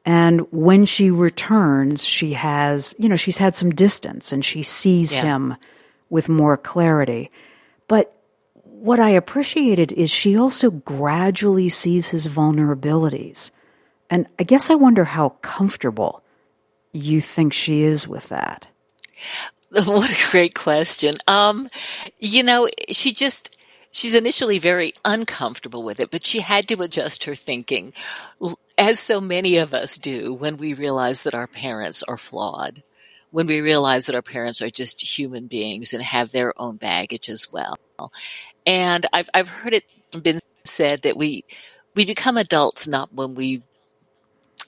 [0.05, 5.15] And when she returns, she has, you know, she's had some distance and she sees
[5.15, 5.23] yeah.
[5.23, 5.55] him
[6.09, 7.31] with more clarity.
[7.87, 8.15] But
[8.63, 13.51] what I appreciated is she also gradually sees his vulnerabilities.
[14.09, 16.23] And I guess I wonder how comfortable
[16.93, 18.67] you think she is with that.
[19.71, 21.13] What a great question.
[21.27, 21.67] Um,
[22.17, 23.55] you know, she just,
[23.91, 27.93] she's initially very uncomfortable with it, but she had to adjust her thinking,
[28.79, 32.81] as so many of us do when we realize that our parents are flawed
[33.31, 37.29] when we realize that our parents are just human beings and have their own baggage
[37.29, 37.77] as well.
[38.65, 39.83] And I've I've heard it
[40.23, 41.43] been said that we
[41.95, 43.61] we become adults not when we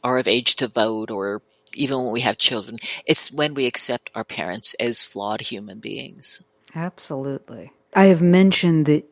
[0.04, 1.42] are of age to vote or
[1.74, 2.78] even when we have children.
[3.06, 6.44] It's when we accept our parents as flawed human beings.
[6.76, 7.72] Absolutely.
[7.94, 9.06] I have mentioned that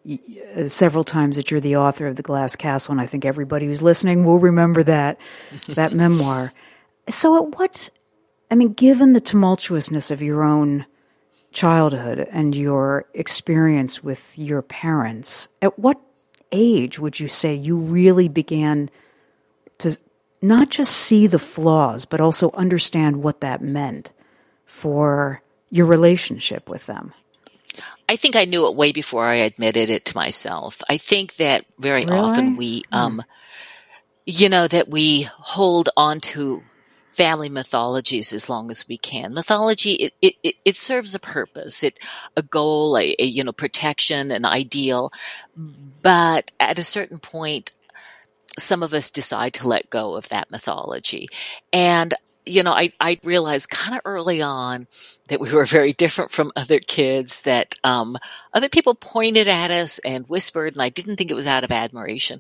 [0.55, 3.65] uh, several times that you're the author of The Glass Castle, and I think everybody
[3.65, 5.19] who's listening will remember that
[5.67, 6.53] that memoir.
[7.09, 7.89] So, at what
[8.51, 10.85] I mean, given the tumultuousness of your own
[11.51, 15.99] childhood and your experience with your parents, at what
[16.51, 18.89] age would you say you really began
[19.79, 19.97] to
[20.41, 24.12] not just see the flaws, but also understand what that meant
[24.65, 27.13] for your relationship with them?
[28.07, 30.81] I think I knew it way before I admitted it to myself.
[30.89, 32.17] I think that very really?
[32.17, 32.97] often we, hmm.
[32.97, 33.21] um,
[34.25, 36.63] you know, that we hold on to
[37.19, 39.34] family mythologies as long as we can.
[39.34, 41.99] Mythology, it, it, it serves a purpose, it,
[42.38, 45.12] a goal, a, a, you know, protection, an ideal.
[45.58, 47.73] But at a certain point,
[48.58, 51.27] some of us decide to let go of that mythology.
[51.73, 52.13] And
[52.45, 54.88] you know, I, I realized kind of early on
[55.27, 58.17] that we were very different from other kids, that um,
[58.53, 61.71] other people pointed at us and whispered, and I didn't think it was out of
[61.71, 62.39] admiration.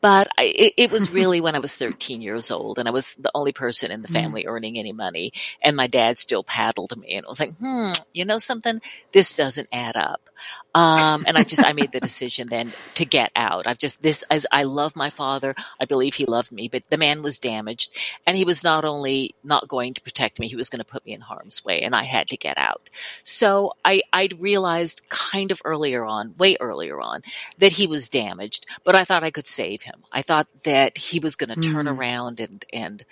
[0.00, 3.14] But I, it, it, was really when I was 13 years old, and I was
[3.14, 4.12] the only person in the mm.
[4.12, 4.48] family mm.
[4.48, 8.24] earning any money, and my dad still paddled me, and I was like, hmm, you
[8.24, 8.80] know something?
[9.12, 10.30] This doesn't add up.
[10.74, 13.66] Um, and I just, I made the decision then to get out.
[13.66, 16.96] I've just, this, as I love my father, I believe he loved me, but the
[16.96, 17.96] man was damaged
[18.26, 21.04] and he was not only not going to protect me, he was going to put
[21.04, 22.88] me in harm's way and I had to get out.
[23.24, 27.22] So I, I'd realized kind of earlier on, way earlier on,
[27.58, 30.02] that he was damaged, but I thought I could save him.
[30.12, 31.72] I thought that he was going to mm.
[31.72, 33.04] turn around and, and,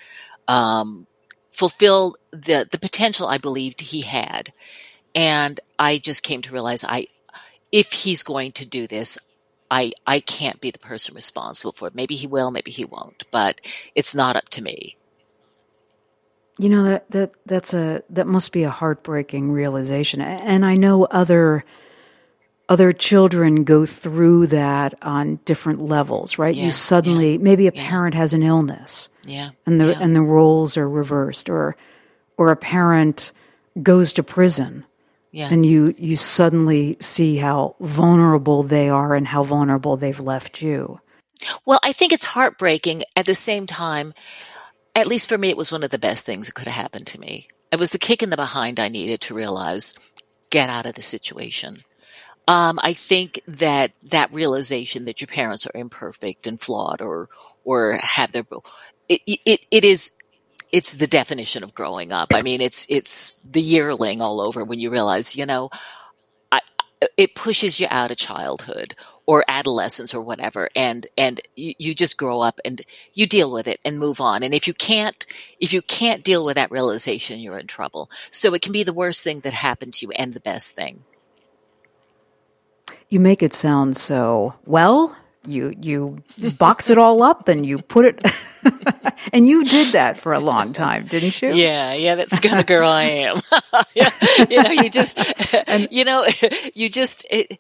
[0.46, 1.06] um,
[1.50, 4.52] fulfill the, the potential I believed he had.
[5.14, 7.06] And I just came to realize I,
[7.72, 9.18] if he's going to do this,
[9.70, 11.94] I I can't be the person responsible for it.
[11.94, 13.60] Maybe he will, maybe he won't, but
[13.94, 14.96] it's not up to me.
[16.58, 20.20] You know that that that's a that must be a heartbreaking realization.
[20.20, 21.64] And I know other
[22.68, 26.54] other children go through that on different levels, right?
[26.54, 27.88] Yeah, you suddenly yeah, maybe a yeah.
[27.88, 29.08] parent has an illness.
[29.24, 29.50] Yeah.
[29.66, 31.76] And the and the roles are reversed or
[32.36, 33.32] or a parent
[33.82, 34.84] goes to prison
[35.30, 35.48] yeah.
[35.50, 41.00] And you, you suddenly see how vulnerable they are and how vulnerable they've left you.
[41.66, 43.04] Well, I think it's heartbreaking.
[43.14, 44.14] At the same time,
[44.96, 47.06] at least for me, it was one of the best things that could have happened
[47.08, 47.46] to me.
[47.70, 49.94] It was the kick in the behind I needed to realize
[50.50, 51.84] get out of the situation.
[52.48, 57.30] Um, I think that that realization that your parents are imperfect and flawed or,
[57.64, 58.44] or have their,
[59.08, 60.12] it, it, it is,
[60.72, 62.34] it's the definition of growing up.
[62.34, 65.70] I mean, it's, it's the yearling all over when you realize, you know,
[66.52, 66.60] I,
[67.18, 68.94] it pushes you out of childhood
[69.26, 70.70] or adolescence or whatever.
[70.76, 72.80] And and you, you, just grow up and
[73.14, 74.42] you deal with it and move on.
[74.42, 75.26] And if you can't
[75.60, 78.10] if you can't deal with that realization you're in trouble.
[78.30, 81.04] So it can be the worst thing that happened to you and the best thing
[83.08, 85.16] you make it sound so well.
[85.46, 86.22] You you
[86.58, 88.20] box it all up and you put it
[89.32, 91.54] and you did that for a long time didn't you?
[91.54, 93.36] Yeah yeah that's the kind of girl i am.
[93.94, 94.10] Yeah,
[94.50, 95.18] you know you just
[95.66, 96.26] and, you know
[96.74, 97.58] you just it,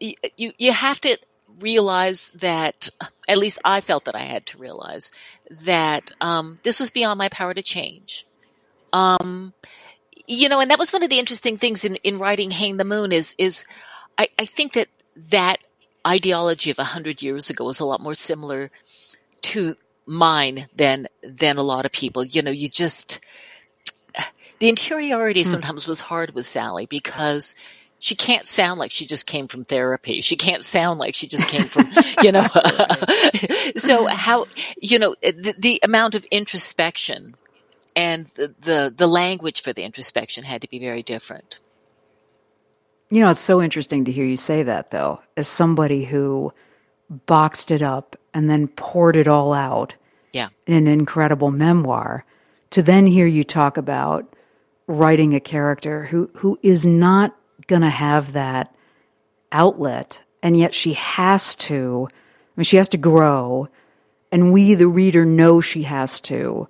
[0.00, 1.16] you you have to
[1.60, 2.90] realize that
[3.28, 5.12] at least I felt that I had to realize
[5.64, 8.26] that um, this was beyond my power to change.
[8.92, 9.52] Um,
[10.26, 12.84] you know, and that was one of the interesting things in, in writing Hang the
[12.84, 13.64] Moon is is
[14.18, 15.58] I, I think that that
[16.06, 18.70] ideology of a hundred years ago was a lot more similar
[19.42, 19.76] to
[20.06, 22.24] mine than than a lot of people.
[22.24, 23.24] You know, you just
[24.58, 25.48] the interiority hmm.
[25.48, 27.54] sometimes was hard with Sallie because
[27.98, 30.20] she can't sound like she just came from therapy.
[30.20, 31.90] She can't sound like she just came from,
[32.22, 32.46] you know.
[33.76, 34.46] so how,
[34.80, 37.34] you know, the, the, amount of introspection
[37.94, 41.58] and the, the, the language for the introspection had to be very different.
[43.10, 46.52] You know, it's so interesting to hear you say that, though, as somebody who
[47.26, 49.94] boxed it up and then poured it all out
[50.32, 50.48] yeah.
[50.66, 52.24] in an incredible memoir,
[52.70, 54.34] to then hear you talk about
[54.88, 58.74] writing a character who, who is not going to have that
[59.52, 60.22] outlet.
[60.42, 63.68] And yet she has to, I mean, she has to grow.
[64.32, 66.68] And we, the reader, know she has to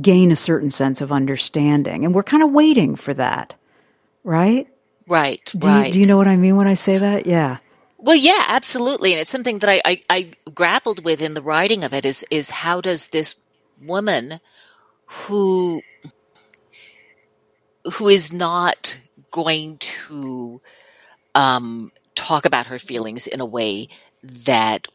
[0.00, 2.04] gain a certain sense of understanding.
[2.04, 3.54] And we're kind of waiting for that,
[4.22, 4.68] right?
[5.10, 5.86] Right, do right.
[5.88, 7.26] You, do you know what I mean when I say that?
[7.26, 7.58] Yeah.
[7.98, 11.82] Well, yeah, absolutely, and it's something that I, I, I, grappled with in the writing
[11.82, 12.06] of it.
[12.06, 13.34] Is is how does this
[13.82, 14.38] woman,
[15.06, 15.82] who
[17.94, 19.00] who is not
[19.32, 20.60] going to
[21.34, 23.88] um, talk about her feelings in a way
[24.22, 24.86] that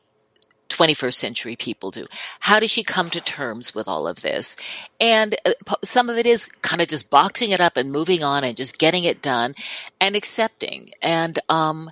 [0.69, 2.08] 21st century people do.
[2.39, 4.58] How does she come to terms with all of this?
[4.99, 8.43] And uh, some of it is kind of just boxing it up and moving on
[8.43, 9.56] and just getting it done
[9.99, 10.91] and accepting.
[11.01, 11.91] And, um,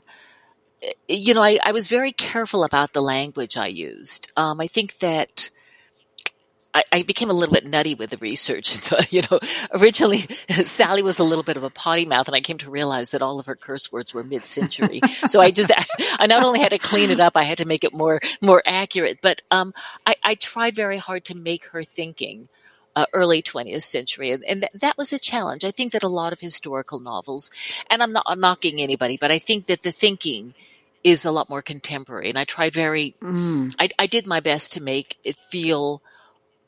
[1.07, 4.31] you know, I, I was very careful about the language I used.
[4.35, 5.49] Um, I think that
[6.73, 8.77] I, I, became a little bit nutty with the research.
[8.83, 9.39] So, you know,
[9.71, 13.11] originally Sallie was a little bit of a potty mouth, and I came to realize
[13.11, 14.99] that all of her curse words were mid-century.
[15.27, 15.71] so I just,
[16.19, 18.61] I not only had to clean it up, I had to make it more more
[18.65, 19.19] accurate.
[19.21, 19.73] But um,
[20.05, 22.49] I, I tried very hard to make her thinking.
[22.95, 24.29] Uh, early 20th century.
[24.29, 25.65] And, and th- that was a challenge.
[25.65, 27.49] I think that a lot of historical novels,
[27.89, 30.53] and I'm not I'm knocking anybody, but I think that the thinking
[31.03, 32.29] is a lot more contemporary.
[32.29, 33.73] And I tried very, mm.
[33.79, 36.01] I, I, did my best to make it feel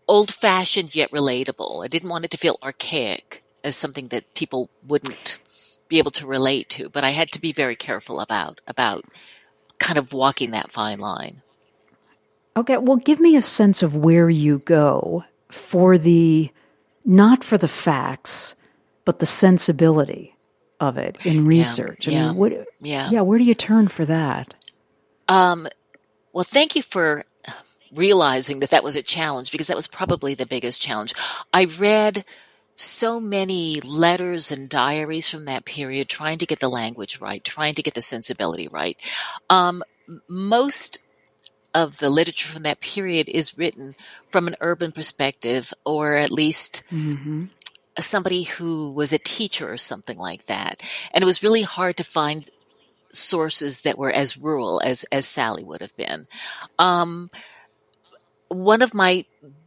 [0.07, 1.83] old fashioned yet relatable.
[1.83, 5.39] I didn't want it to feel archaic as something that people wouldn't
[5.87, 9.05] be able to relate to, but I had to be very careful about about
[9.79, 11.41] kind of walking that fine line.
[12.57, 16.51] Okay, well give me a sense of where you go for the
[17.03, 18.55] not for the facts,
[19.05, 20.35] but the sensibility
[20.79, 22.07] of it in research.
[22.07, 23.09] Yeah, I mean, what, yeah.
[23.11, 24.53] yeah, where do you turn for that?
[25.27, 25.67] Um,
[26.33, 27.23] well, thank you for
[27.95, 31.13] realizing that that was a challenge because that was probably the biggest challenge.
[31.53, 32.25] I read
[32.75, 37.73] so many letters and diaries from that period trying to get the language right, trying
[37.75, 38.97] to get the sensibility right.
[39.49, 39.83] Um,
[40.27, 40.99] most
[41.73, 43.95] of the literature from that period is written
[44.29, 47.45] from an urban perspective or at least mm-hmm.
[47.99, 50.81] somebody who was a teacher or something like that.
[51.13, 52.49] And it was really hard to find
[53.11, 56.27] sources that were as rural as, as Sallie would have been.
[56.77, 57.29] Um,
[58.49, 59.25] one of my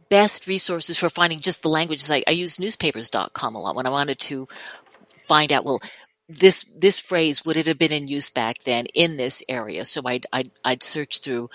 [0.09, 3.91] best resources for finding just the languages I, I use newspapers.com a lot when I
[3.91, 4.47] wanted to
[5.27, 5.79] find out, well,
[6.27, 9.83] this this phrase would it have been in use back then in this area?
[9.85, 11.49] So I'd I'd, I'd search through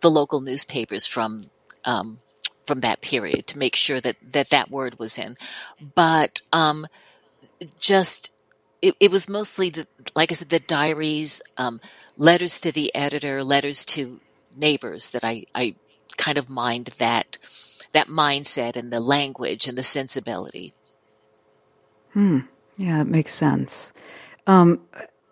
[0.00, 1.44] the local newspapers from
[1.84, 2.18] um,
[2.66, 5.36] from that period to make sure that that that word was in.
[5.94, 6.86] But um,
[7.78, 8.34] just
[8.82, 11.80] it, it was mostly the like I said the diaries, um,
[12.18, 14.20] letters to the editor, letters to
[14.56, 15.74] neighbors that I I
[16.18, 17.38] kind of mind that
[17.92, 20.74] that mindset and the language and the sensibility.
[22.12, 22.40] Hmm.
[22.76, 23.92] Yeah, it makes sense.
[24.46, 24.80] Um,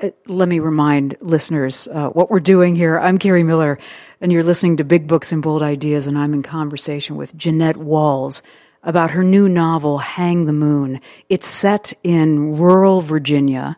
[0.03, 2.99] uh, let me remind listeners uh, what we're doing here.
[2.99, 3.79] I'm Kerri Miller,
[4.21, 7.77] and you're listening to Big Books and Bold Ideas, and I'm in conversation with Jeannette
[7.77, 8.43] Walls
[8.83, 11.01] about her new novel, Hang the Moon.
[11.29, 13.77] It's set in rural Virginia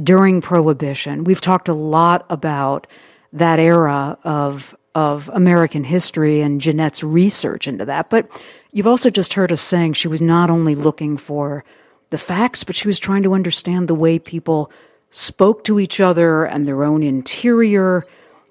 [0.00, 1.24] during Prohibition.
[1.24, 2.86] We've talked a lot about
[3.32, 8.10] that era of of American history and Jeannette's research into that.
[8.10, 8.30] But
[8.72, 11.64] you've also just heard us saying she was not only looking for
[12.10, 14.70] the facts, but she was trying to understand the way people
[15.10, 18.04] spoke to each other and their own interior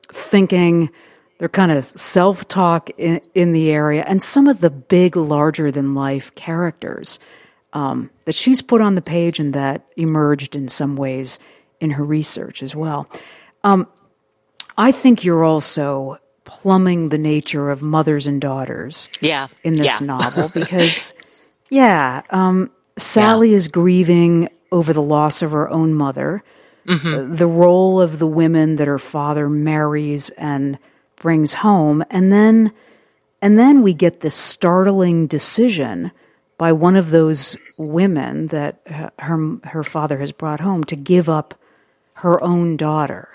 [0.10, 0.90] thinking,
[1.38, 5.72] their kind of self talk in, in, the area, and some of the big, larger
[5.72, 7.20] than life characters
[7.74, 11.40] um, that she's put on the page and that emerged in some ways
[11.80, 13.10] in her research as well.
[13.64, 13.88] Um,
[14.78, 19.48] I think you're also plumbing the nature of mothers and daughters yeah.
[19.64, 20.06] in this yeah.
[20.06, 21.14] novel because,
[21.70, 23.58] yeah, um, Sallie yeah.
[23.58, 26.44] is grieving over the loss of her own mother.
[26.88, 27.36] Mm-hmm.
[27.36, 30.78] The role of the women that her father marries and
[31.16, 32.74] brings home, and then,
[33.42, 36.12] and then we get this startling decision
[36.58, 38.80] by one of those women that
[39.20, 41.56] her her father has brought home to give up
[42.16, 43.33] her own daughter.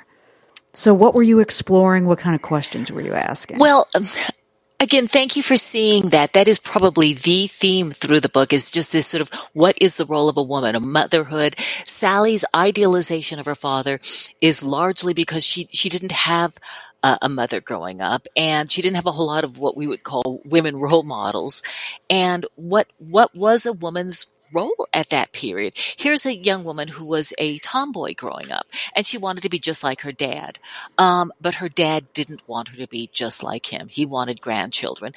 [0.78, 2.04] So, what were you exploring?
[2.04, 3.58] What kind of questions were you asking?
[3.58, 3.88] Well,
[4.78, 6.34] again, thank you for seeing that.
[6.34, 9.96] That is probably the theme through the book is just this sort of what is
[9.96, 11.56] the role of a woman, a motherhood.
[11.84, 13.98] Sallie's idealization of her father
[14.40, 16.56] is largely because she, she didn't have
[17.02, 19.88] a, a mother growing up and she didn't have a whole lot of what we
[19.88, 21.64] would call women role models.
[22.08, 25.74] And what, what was a woman's role at that period.
[25.76, 29.58] Here's a young woman who was a tomboy growing up and she wanted to be
[29.58, 30.58] just like her dad.
[30.96, 33.88] Um, but her dad didn't want her to be just like him.
[33.88, 35.12] He wanted grandchildren.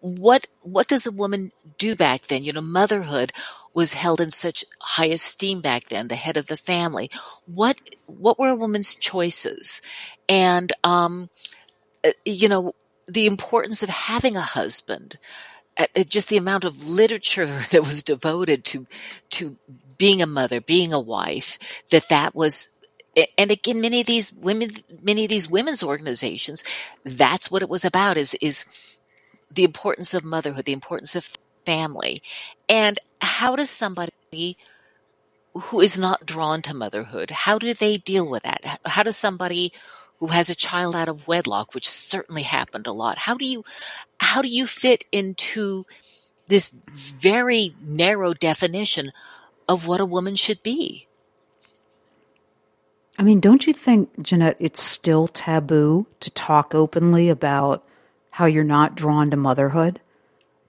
[0.00, 2.44] What, what does a woman do back then?
[2.44, 3.32] You know, motherhood
[3.74, 7.10] was held in such high esteem back then, the head of the family.
[7.46, 9.82] What, what were a woman's choices?
[10.28, 11.28] And, um,
[12.04, 12.72] uh, you know,
[13.06, 15.18] the importance of having a husband,
[15.76, 18.86] Uh, uh, just the amount of literature that was devoted to
[19.30, 19.56] to
[19.98, 21.58] being a mother, being a wife,
[21.90, 22.68] that that was
[23.38, 24.68] and again many of these women
[25.02, 26.64] many of these women's organizations
[27.04, 28.64] that's what it was about is is
[29.50, 31.28] the importance of motherhood the importance of
[31.64, 32.16] family.
[32.68, 34.56] And how does somebody
[35.54, 38.80] who is not drawn to motherhood how do they deal with that?
[38.84, 39.72] How does somebody
[40.24, 43.64] who has a child out of wedlock which certainly happened a lot how do you
[44.18, 45.84] how do you fit into
[46.48, 49.10] this very narrow definition
[49.68, 51.06] of what a woman should be?
[53.18, 57.84] I mean, don't you think, Jeannette, it's still taboo to talk openly about
[58.30, 60.00] how you're not drawn to motherhood?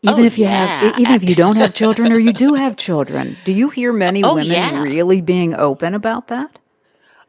[0.04, 0.66] Even oh, if you yeah.
[0.82, 3.92] have, even if you don't have children or you do have children, do you hear
[3.92, 4.84] many oh, women yeah.
[4.84, 6.60] really being open about that?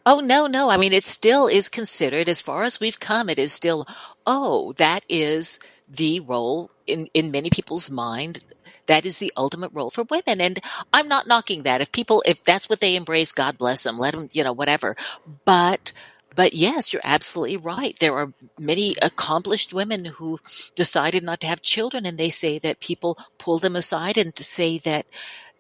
[0.07, 0.71] Oh no, no.
[0.71, 3.87] I mean, it still is considered, as far as we've come, it is still,
[4.27, 5.59] oh, that is
[5.91, 8.45] the role in, in many people's mind
[8.87, 10.41] that is the ultimate role for women.
[10.41, 10.61] And
[10.93, 11.81] I'm not knocking that.
[11.81, 14.97] If people, if that's what they embrace, God bless them, let them, you know, whatever.
[15.45, 15.93] But,
[16.37, 17.99] but yes, you're absolutely right.
[17.99, 20.39] There are many accomplished women who
[20.77, 24.79] decided not to have children and they say that people pull them aside and say
[24.79, 25.07] that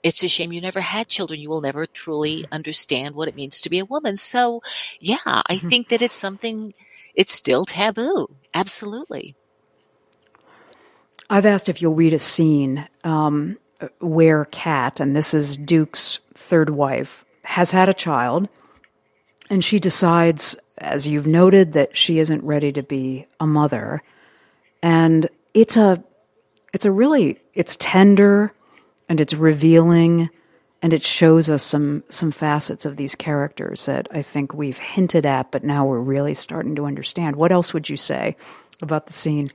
[0.06, 1.40] it's a shame you never had children.
[1.40, 4.14] You will never truly understand what it means to be a woman.
[4.14, 4.62] So
[5.00, 5.68] yeah, I mm-hmm.
[5.68, 6.74] think that it's something,
[7.16, 8.28] it's still taboo.
[8.54, 9.34] Absolutely.
[11.28, 13.58] I've asked if you'll read a scene um,
[13.98, 18.48] where Kat, and this is Duke's third wife, has had a child,
[19.50, 24.04] and she decides, as you've noted, that she isn't ready to be a mother,
[24.84, 26.04] and it's a
[26.72, 28.52] it's a really it's tender
[29.08, 30.30] and it's revealing
[30.82, 35.26] and it shows us some some facets of these characters that I think we've hinted
[35.26, 37.36] at, but now we're really starting to understand.
[37.36, 38.36] What else would you say
[38.82, 39.48] about the scene?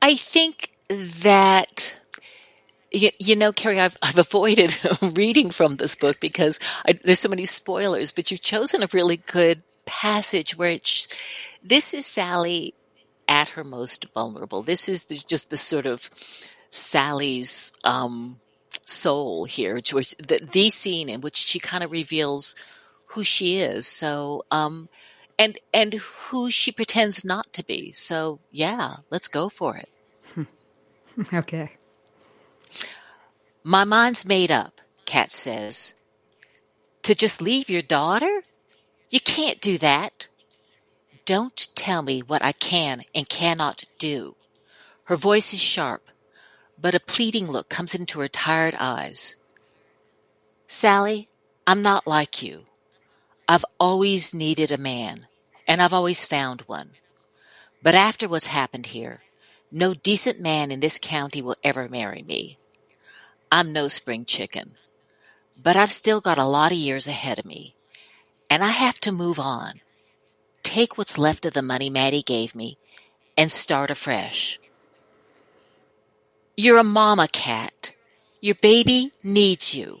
[0.00, 1.98] I think that
[2.92, 7.28] you, you, know, Kerri, I've, I've avoided reading from this book because I, there's so
[7.28, 11.08] many spoilers, but you've chosen a really good passage where it's,
[11.62, 12.74] this is Sallie
[13.28, 14.62] at her most vulnerable.
[14.62, 16.08] This is the, just the sort of
[16.70, 18.40] Sallie's um,
[18.84, 22.54] soul here, which the, the scene in which she kind of reveals
[23.06, 23.86] who she is.
[23.86, 24.88] So, um,
[25.38, 27.92] and and who she pretends not to be.
[27.92, 29.88] So, yeah, let's go for it.
[31.32, 31.72] Okay.
[33.64, 35.94] My mind's made up, Kat says.
[37.04, 38.42] To just leave your daughter?
[39.08, 40.28] You can't do that.
[41.24, 44.36] Don't tell me what I can and cannot do.
[45.04, 46.10] Her voice is sharp,
[46.78, 49.36] but a pleading look comes into her tired eyes.
[50.66, 51.28] Sallie,
[51.66, 52.66] I'm not like you.
[53.48, 55.26] I've always needed a man,
[55.66, 56.90] and I've always found one.
[57.82, 59.22] But after what's happened here,
[59.70, 62.56] no decent man in this county will ever marry me.
[63.50, 64.74] I'm no spring chicken.
[65.60, 67.74] But I've still got a lot of years ahead of me,
[68.50, 69.80] and I have to move on.
[70.62, 72.78] Take what's left of the money Maddie gave me
[73.36, 74.58] and start afresh.
[76.58, 77.92] You're a mama cat.
[78.40, 79.98] Your baby needs you.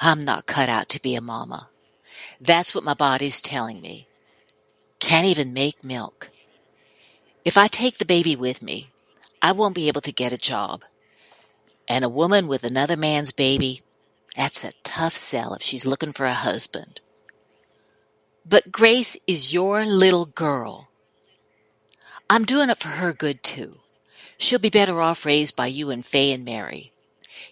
[0.00, 1.70] I'm not cut out to be a mama.
[2.40, 4.06] That's what my body's telling me.
[5.00, 6.30] Can't even make milk.
[7.44, 8.90] If I take the baby with me,
[9.42, 10.84] I won't be able to get a job.
[11.88, 13.82] And a woman with another man's baby,
[14.36, 17.00] that's a tough sell if she's looking for a husband.
[18.48, 20.90] But Grace is your little girl.
[22.30, 23.80] I'm doing it for her good too.
[24.38, 26.92] She'll be better off raised by you and Faye and Mary.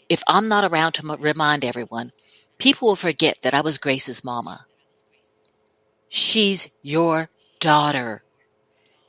[0.08, 2.12] If I'm not around to remind everyone,
[2.58, 4.66] people will forget that I was Grace's mama.
[6.08, 7.28] She's your
[7.60, 8.22] daughter.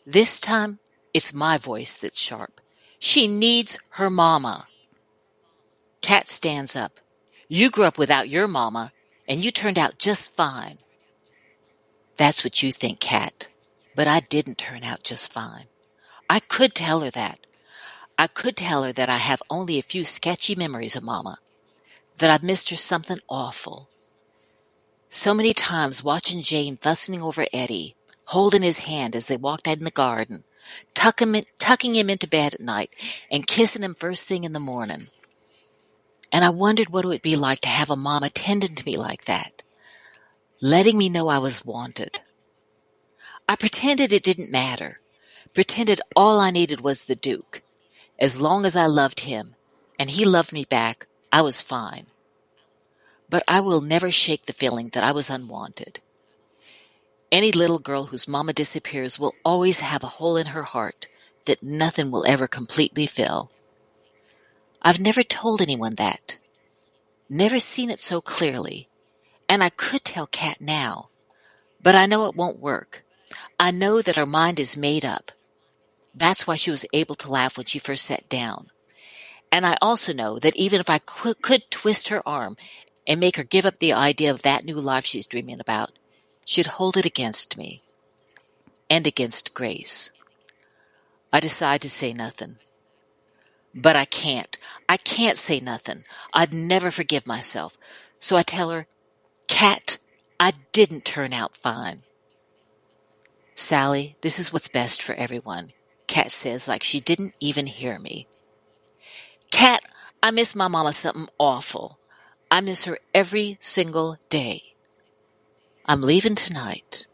[0.06, 0.80] This time,
[1.14, 2.62] it's my voice that's sharp.
[3.00, 4.68] She needs her mama.
[6.02, 7.00] Cat stands up.
[7.48, 8.92] You grew up without your mama,
[9.28, 10.78] and you turned out just fine.
[12.18, 13.50] That's what you think, Cat.
[13.96, 15.66] But I didn't turn out just fine.
[16.30, 17.45] I could tell her that.
[18.18, 21.40] I could tell her that I have only a few sketchy memories of Mama,
[22.18, 23.90] that I've missed her something awful.
[25.10, 27.96] So many times watching Jane fussing over Eddie,
[28.28, 30.44] holding his hand as they walked out in the garden,
[30.94, 32.90] tuck him in, tucking him into bed at night,
[33.30, 35.08] and kissing him first thing in the morning.
[36.32, 38.98] And I wondered what it would be like to have a mama tending to me
[38.98, 39.62] like that,
[40.62, 42.20] letting me know I was wanted.
[43.48, 45.00] I pretended it didn't matter,
[45.54, 47.62] pretended all I needed was the Duke,
[48.20, 49.56] as long as I loved him
[50.00, 52.08] and he loved me back, I was fine.
[53.30, 56.00] But I will never shake the feeling that I was unwanted.
[57.32, 61.08] Any little girl whose mama disappears will always have a hole in her heart
[61.46, 63.52] that nothing will ever completely fill.
[64.82, 66.38] I've never told anyone that,
[67.28, 68.88] never seen it so clearly,
[69.50, 71.10] and I could tell Cat now,
[71.82, 73.04] but I know it won't work.
[73.60, 75.32] I know that her mind is made up.
[76.16, 78.70] That's why she was able to laugh when she first sat down.
[79.52, 82.56] And I also know that even if I could, could twist her arm
[83.06, 85.92] and make her give up the idea of that new life she's dreaming about,
[86.46, 87.82] she'd hold it against me
[88.90, 90.12] and against Grace.
[91.32, 92.58] I decide to say nothing.
[93.74, 94.58] But I can't.
[94.88, 96.06] I can't say nothing.
[96.34, 97.78] I'd never forgive myself.
[98.18, 98.88] So I tell her,
[99.48, 99.98] Cat,
[100.40, 102.04] I didn't turn out fine.
[103.54, 105.74] Sallie, this is what's best for everyone.
[106.08, 108.28] Cat says like she didn't even hear me.
[109.52, 109.84] Cat,
[110.22, 112.00] I miss my mama something awful.
[112.50, 114.76] I miss her every single day.
[115.86, 117.08] I'm leaving tonight.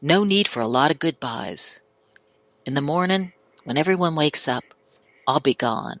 [0.00, 1.80] No need for a lot of goodbyes.
[2.66, 3.32] In the morning,
[3.64, 4.64] when everyone wakes up,
[5.26, 6.00] I'll be gone.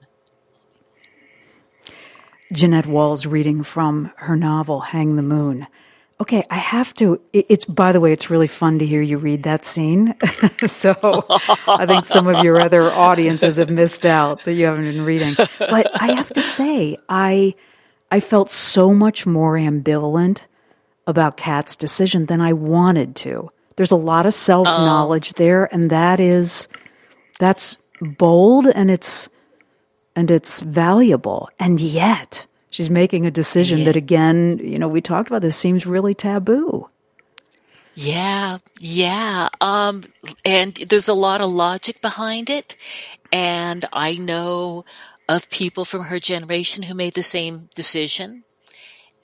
[2.52, 5.66] Jeannette Walls reading from her novel, Hang the Moon.
[6.22, 7.20] Okay, I have to.
[7.32, 10.14] It's by the way, it's really fun to hear you read that scene.
[10.68, 11.26] so
[11.66, 15.34] I think some of your other audiences have missed out that you haven't been reading.
[15.58, 17.56] But I have to say, I
[18.12, 20.46] I felt so much more ambivalent
[21.08, 23.50] about Cat's decision than I wanted to.
[23.74, 25.38] There's a lot of self knowledge oh.
[25.38, 26.68] there, and that is
[27.40, 29.28] that's bold and it's
[30.14, 31.50] and it's valuable.
[31.58, 33.84] And yet she's making a decision yeah.
[33.84, 36.88] that again, you know, we talked about this seems really taboo.
[37.94, 39.50] Yeah, yeah.
[39.60, 40.02] Um,
[40.44, 42.74] and there's a lot of logic behind it.
[43.30, 44.84] And I know
[45.28, 48.44] of people from her generation who made the same decision.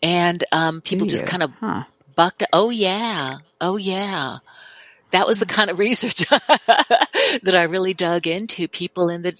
[0.03, 1.84] And um, people just kind of huh.
[2.14, 2.44] bucked.
[2.53, 3.38] Oh, yeah.
[3.61, 4.38] Oh, yeah.
[5.11, 5.55] That was the hmm.
[5.55, 8.68] kind of research that I really dug into.
[8.68, 9.34] People in the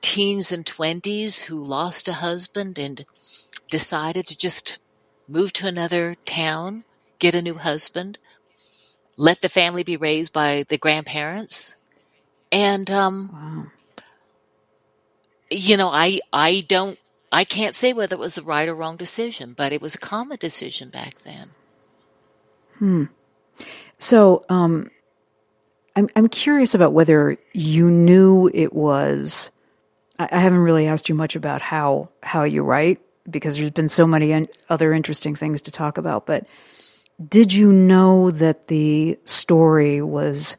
[0.00, 3.04] teens and 20s who lost a husband and
[3.70, 4.78] decided to just
[5.28, 6.84] move to another town,
[7.18, 8.18] get a new husband,
[9.16, 11.76] let the family be raised by the grandparents.
[12.50, 13.66] And, um, wow.
[15.50, 16.98] you know, I, I don't,
[17.30, 19.98] I can't say whether it was the right or wrong decision, but it was a
[19.98, 21.50] common decision back then.
[22.78, 23.04] Hmm.
[23.98, 24.90] So, um,
[25.94, 29.50] I'm, I'm curious about whether you knew it was,
[30.18, 33.00] I, I haven't really asked you much about how, how you write
[33.30, 36.26] because there's been so many other interesting things to talk about.
[36.26, 36.46] But
[37.28, 40.56] did you know that the story was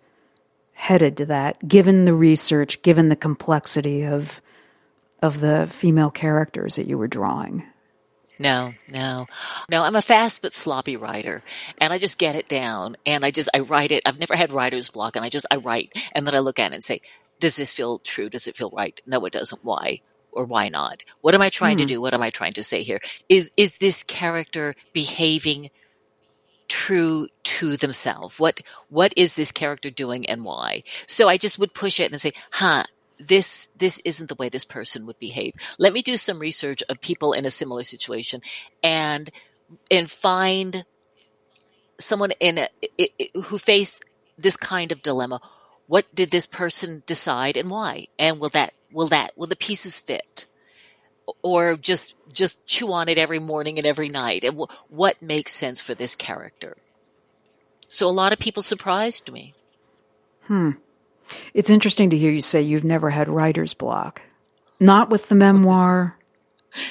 [0.74, 4.42] headed to that, given the research, given the complexity of
[5.22, 7.64] of the female characters that you were drawing?
[8.40, 9.28] No, no,
[9.70, 9.84] no.
[9.84, 11.44] I'm a fast but sloppy writer,
[11.80, 14.04] and I just get it down, and I just I write it.
[14.06, 16.72] I've never had writer's block, and I just I write, and then I look at
[16.72, 17.02] it and say,
[17.40, 18.30] "Does this feel true?
[18.30, 19.00] Does it feel right?
[19.06, 19.64] No, it doesn't.
[19.64, 20.02] Why?
[20.36, 21.04] Or why not?
[21.22, 21.80] What am I trying mm.
[21.80, 21.96] to hmm.
[21.96, 22.02] do?
[22.02, 23.00] What am I trying to say here?
[23.30, 25.70] Is is this character behaving
[26.68, 28.40] true to themselves.
[28.40, 30.84] What what is this character doing and why?
[31.08, 32.84] So I just would push it and say, "Huh,
[33.20, 35.54] this this isn't the way this person would behave.
[35.78, 38.42] Let me do some research of people in a similar situation
[38.82, 39.30] and
[39.90, 40.86] and find
[42.00, 42.68] someone in a,
[42.98, 44.04] it, it, who faced
[44.38, 45.42] this kind of dilemma.
[45.94, 48.08] What did this person decide and why?
[48.18, 50.48] And will that will that will the pieces fit?
[51.44, 54.44] Or just just chew on it every morning and every night?
[54.44, 56.74] And w- what makes sense for this character?
[57.88, 59.54] So a lot of people surprised me.
[60.48, 60.72] Hmm.
[61.54, 64.24] It's interesting to hear you say you've never had writer's block.
[64.80, 66.18] Not with the memoir,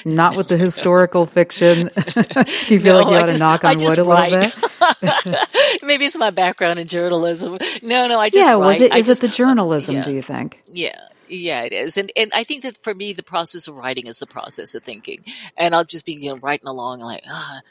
[0.05, 1.89] not with the historical fiction.
[2.13, 4.31] Do you feel no, like you ought to knock on wood a write.
[4.31, 4.71] little bit?
[5.83, 7.57] Maybe it's my background in journalism.
[7.81, 8.53] No, no, I just yeah.
[8.53, 8.57] Write.
[8.57, 8.95] Was it?
[8.95, 9.95] Is just, it the journalism?
[9.95, 10.05] Yeah.
[10.05, 10.61] Do you think?
[10.71, 14.07] Yeah, yeah, it is, and and I think that for me, the process of writing
[14.07, 15.17] is the process of thinking,
[15.57, 17.61] and I'll just be you know writing along like ah,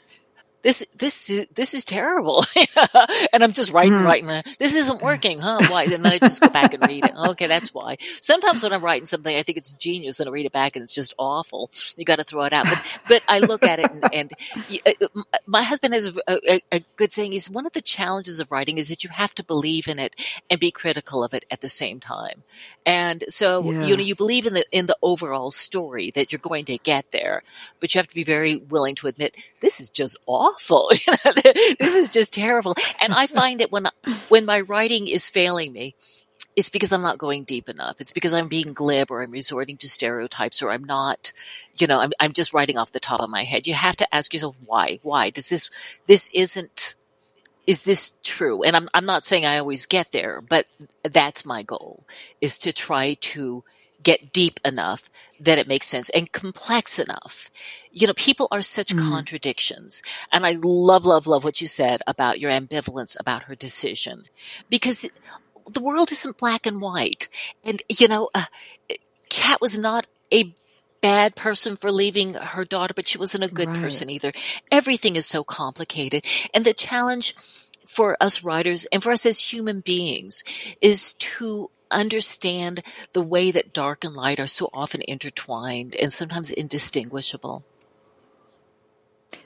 [0.63, 2.43] this this is this is terrible.
[3.33, 4.05] And i'm just writing mm.
[4.05, 5.59] writing this isn't working huh?
[5.67, 5.83] Why?
[5.83, 7.11] And then i just go back and read it.
[7.31, 7.97] Okay that's why.
[8.21, 10.83] Sometimes when i'm writing something i think it's genius and i read it back and
[10.83, 11.69] it's just awful.
[11.97, 12.65] You got to throw it out.
[12.65, 14.31] But but i look at it and, and
[14.85, 18.39] uh, uh, my husband has a, a, a good saying is one of the challenges
[18.39, 20.15] of writing is that you have to believe in it
[20.49, 22.43] and be critical of it at the same time.
[22.85, 23.85] And so yeah.
[23.85, 27.11] you know you believe in the in the overall story that you're going to get
[27.11, 27.43] there
[27.79, 30.89] but you have to be very willing to admit this is just awful awful.
[31.79, 32.75] this is just terrible.
[33.01, 33.87] And I find that when
[34.29, 35.95] when my writing is failing me,
[36.55, 37.99] it's because I'm not going deep enough.
[37.99, 41.31] It's because I'm being glib or I'm resorting to stereotypes or I'm not,
[41.77, 43.67] you know, I'm, I'm just writing off the top of my head.
[43.67, 44.99] You have to ask yourself why.
[45.03, 45.69] Why does this?
[46.07, 46.95] This isn't.
[47.65, 48.63] Is this true?
[48.63, 50.65] And I'm I'm not saying I always get there, but
[51.03, 52.03] that's my goal:
[52.41, 53.63] is to try to
[54.03, 57.49] get deep enough that it makes sense and complex enough.
[57.91, 58.99] You know, people are such mm.
[59.09, 60.01] contradictions.
[60.31, 64.25] And I love, love, love what you said about your ambivalence about her decision
[64.69, 65.05] because
[65.71, 67.29] the world isn't black and white.
[67.63, 68.45] And, you know, uh,
[69.29, 70.53] Kat was not a
[71.01, 73.77] bad person for leaving her daughter, but she wasn't a good right.
[73.77, 74.31] person either.
[74.71, 76.25] Everything is so complicated.
[76.53, 77.35] And the challenge
[77.85, 80.43] for us writers and for us as human beings
[80.81, 82.81] is to understand
[83.13, 87.63] the way that dark and light are so often intertwined and sometimes indistinguishable.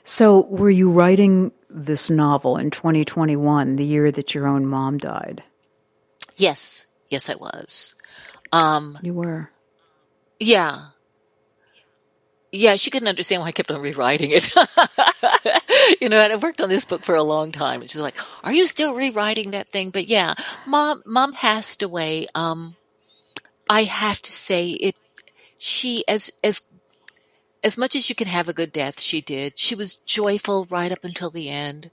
[0.04, 5.42] So, were you writing this novel in 2021, the year that your own mom died?
[6.36, 7.96] Yes, yes, I was.
[8.52, 9.50] Um, you were.
[10.40, 10.88] Yeah,
[12.52, 14.50] yeah, she couldn't understand why I kept on rewriting it.
[16.00, 17.80] you know, and I've worked on this book for a long time.
[17.80, 20.34] And she's like, "Are you still rewriting that thing?" But yeah,
[20.66, 22.26] mom, mom passed away.
[22.34, 22.76] Um,
[23.68, 24.96] I have to say it.
[25.58, 26.62] She as as
[27.62, 29.58] as much as you can have a good death, she did.
[29.58, 31.90] She was joyful right up until the end.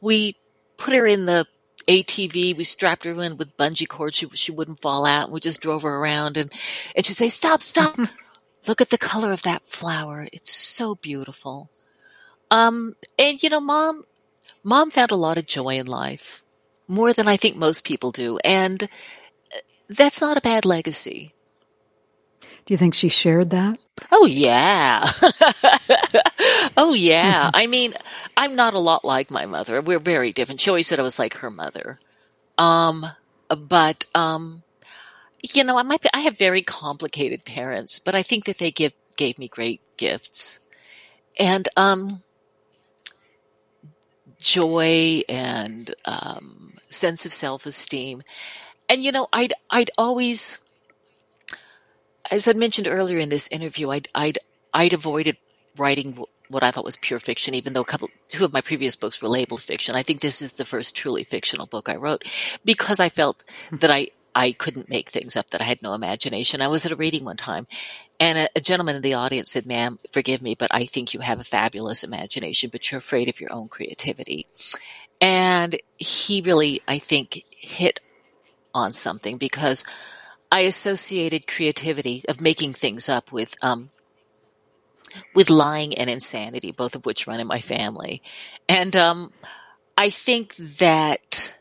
[0.00, 0.36] We
[0.78, 1.46] put her in the
[1.88, 2.56] ATV.
[2.56, 4.16] We strapped her in with bungee cords.
[4.16, 5.30] She she wouldn't fall out.
[5.30, 6.52] We just drove her around, and
[6.96, 7.98] and she'd say, "Stop, stop."
[8.66, 10.28] Look at the color of that flower.
[10.32, 11.70] It's so beautiful.
[12.50, 14.04] Um, and you know, mom,
[14.62, 16.44] mom found a lot of joy in life,
[16.88, 18.38] more than I think most people do.
[18.44, 19.58] And uh,
[19.88, 21.32] that's not a bad legacy.
[22.66, 23.78] Do you think she shared that?
[24.12, 25.10] Oh, yeah.
[26.76, 27.50] oh, yeah.
[27.54, 27.94] I mean,
[28.36, 29.80] I'm not a lot like my mother.
[29.82, 30.60] We're very different.
[30.60, 31.98] She always said I was like her mother.
[32.58, 33.06] Um,
[33.48, 34.62] but, um,
[35.42, 38.70] you know, I might be, I have very complicated parents, but I think that they
[38.70, 40.60] give, gave me great gifts
[41.38, 42.22] and, um,
[44.38, 48.22] joy and, um, sense of self-esteem.
[48.88, 50.58] And, you know, I'd, I'd always,
[52.30, 54.38] as I mentioned earlier in this interview, I'd, I'd,
[54.74, 55.36] I'd avoided
[55.76, 58.96] writing what I thought was pure fiction, even though a couple, two of my previous
[58.96, 59.94] books were labeled fiction.
[59.94, 62.24] I think this is the first truly fictional book I wrote
[62.64, 64.08] because I felt that I,
[64.40, 66.62] I couldn't make things up, that I had no imagination.
[66.62, 67.66] I was at a reading one time
[68.18, 71.20] and a, a, gentleman in the audience said, ma'am, forgive me, but I think you
[71.20, 74.46] have a fabulous imagination, but you're afraid of your own creativity.
[75.20, 78.00] And he really, I think, hit
[78.72, 79.84] on something because
[80.50, 83.90] I associated creativity of making things up with, um,
[85.34, 88.22] with lying and insanity, both of which run in my family.
[88.70, 89.34] And, um,
[89.98, 91.54] I think that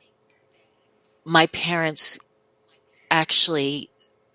[1.26, 2.18] my parents
[3.12, 3.90] actually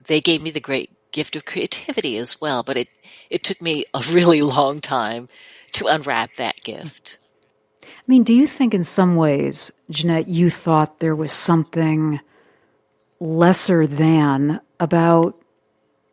[0.07, 2.89] they gave me the great gift of creativity as well, but it
[3.31, 5.29] it took me a really long time
[5.73, 7.19] to unwrap that gift.
[7.83, 12.21] I mean, do you think in some ways, Jeannette, you thought there was something
[13.19, 15.35] lesser than about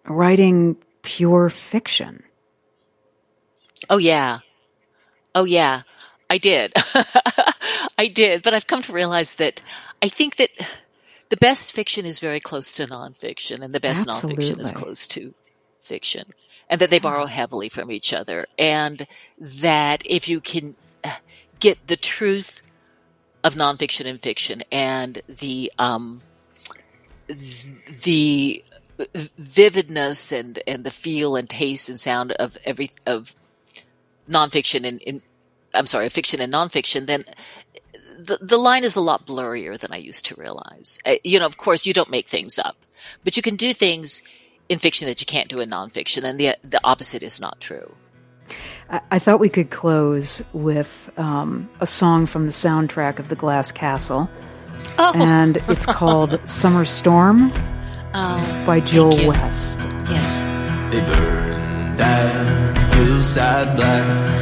[0.05, 2.23] writing pure fiction?
[3.89, 4.39] Oh yeah.
[5.35, 5.81] Oh yeah.
[6.29, 6.71] I did.
[7.97, 9.61] I did, but I've come to realize that
[10.01, 10.49] I think that
[11.31, 14.43] the best fiction is very close to nonfiction, and the best Absolutely.
[14.43, 15.33] nonfiction is close to
[15.79, 16.33] fiction,
[16.69, 19.07] and that they borrow heavily from each other, and
[19.39, 20.75] that if you can
[21.05, 21.15] uh,
[21.61, 22.61] get the truth
[23.45, 26.21] of nonfiction and fiction and the um,
[27.27, 28.61] the
[29.37, 33.33] vividness and and the feel and taste and sound of every of
[34.29, 35.21] nonfiction and in
[35.73, 37.23] I'm sorry, fiction and nonfiction, then
[38.25, 40.99] the the line is a lot blurrier than I used to realize.
[41.05, 42.75] Uh, you know, of course, you don't make things up,
[43.23, 44.21] but you can do things
[44.69, 47.95] in fiction that you can't do in nonfiction, and the the opposite is not true.
[48.89, 53.35] I, I thought we could close with um, a song from the soundtrack of The
[53.35, 54.29] Glass Castle,
[54.97, 57.51] Oh, and it's called "Summer Storm"
[58.13, 59.27] oh, by Joel.
[59.27, 59.79] West.
[60.09, 60.43] yes.
[60.91, 64.40] They burned that hillside black.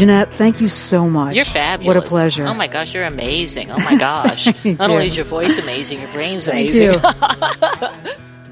[0.00, 1.36] Jeannette, thank you so much.
[1.36, 1.94] You're fabulous.
[1.94, 2.46] What a pleasure.
[2.46, 3.70] Oh my gosh, you're amazing.
[3.70, 4.46] Oh my gosh.
[4.46, 6.92] Thank Not only is your voice amazing, your brain's Thank amazing.
[6.92, 7.00] you.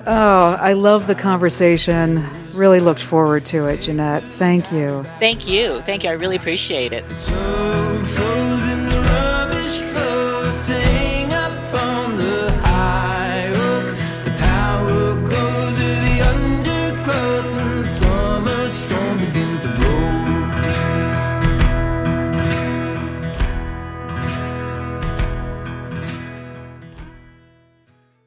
[0.06, 2.22] oh, I love the conversation.
[2.52, 4.22] Really looked forward to it, Jeannette.
[4.36, 5.06] Thank you.
[5.20, 5.80] Thank you.
[5.80, 6.10] Thank you.
[6.10, 7.02] I really appreciate it.
[7.16, 8.37] took for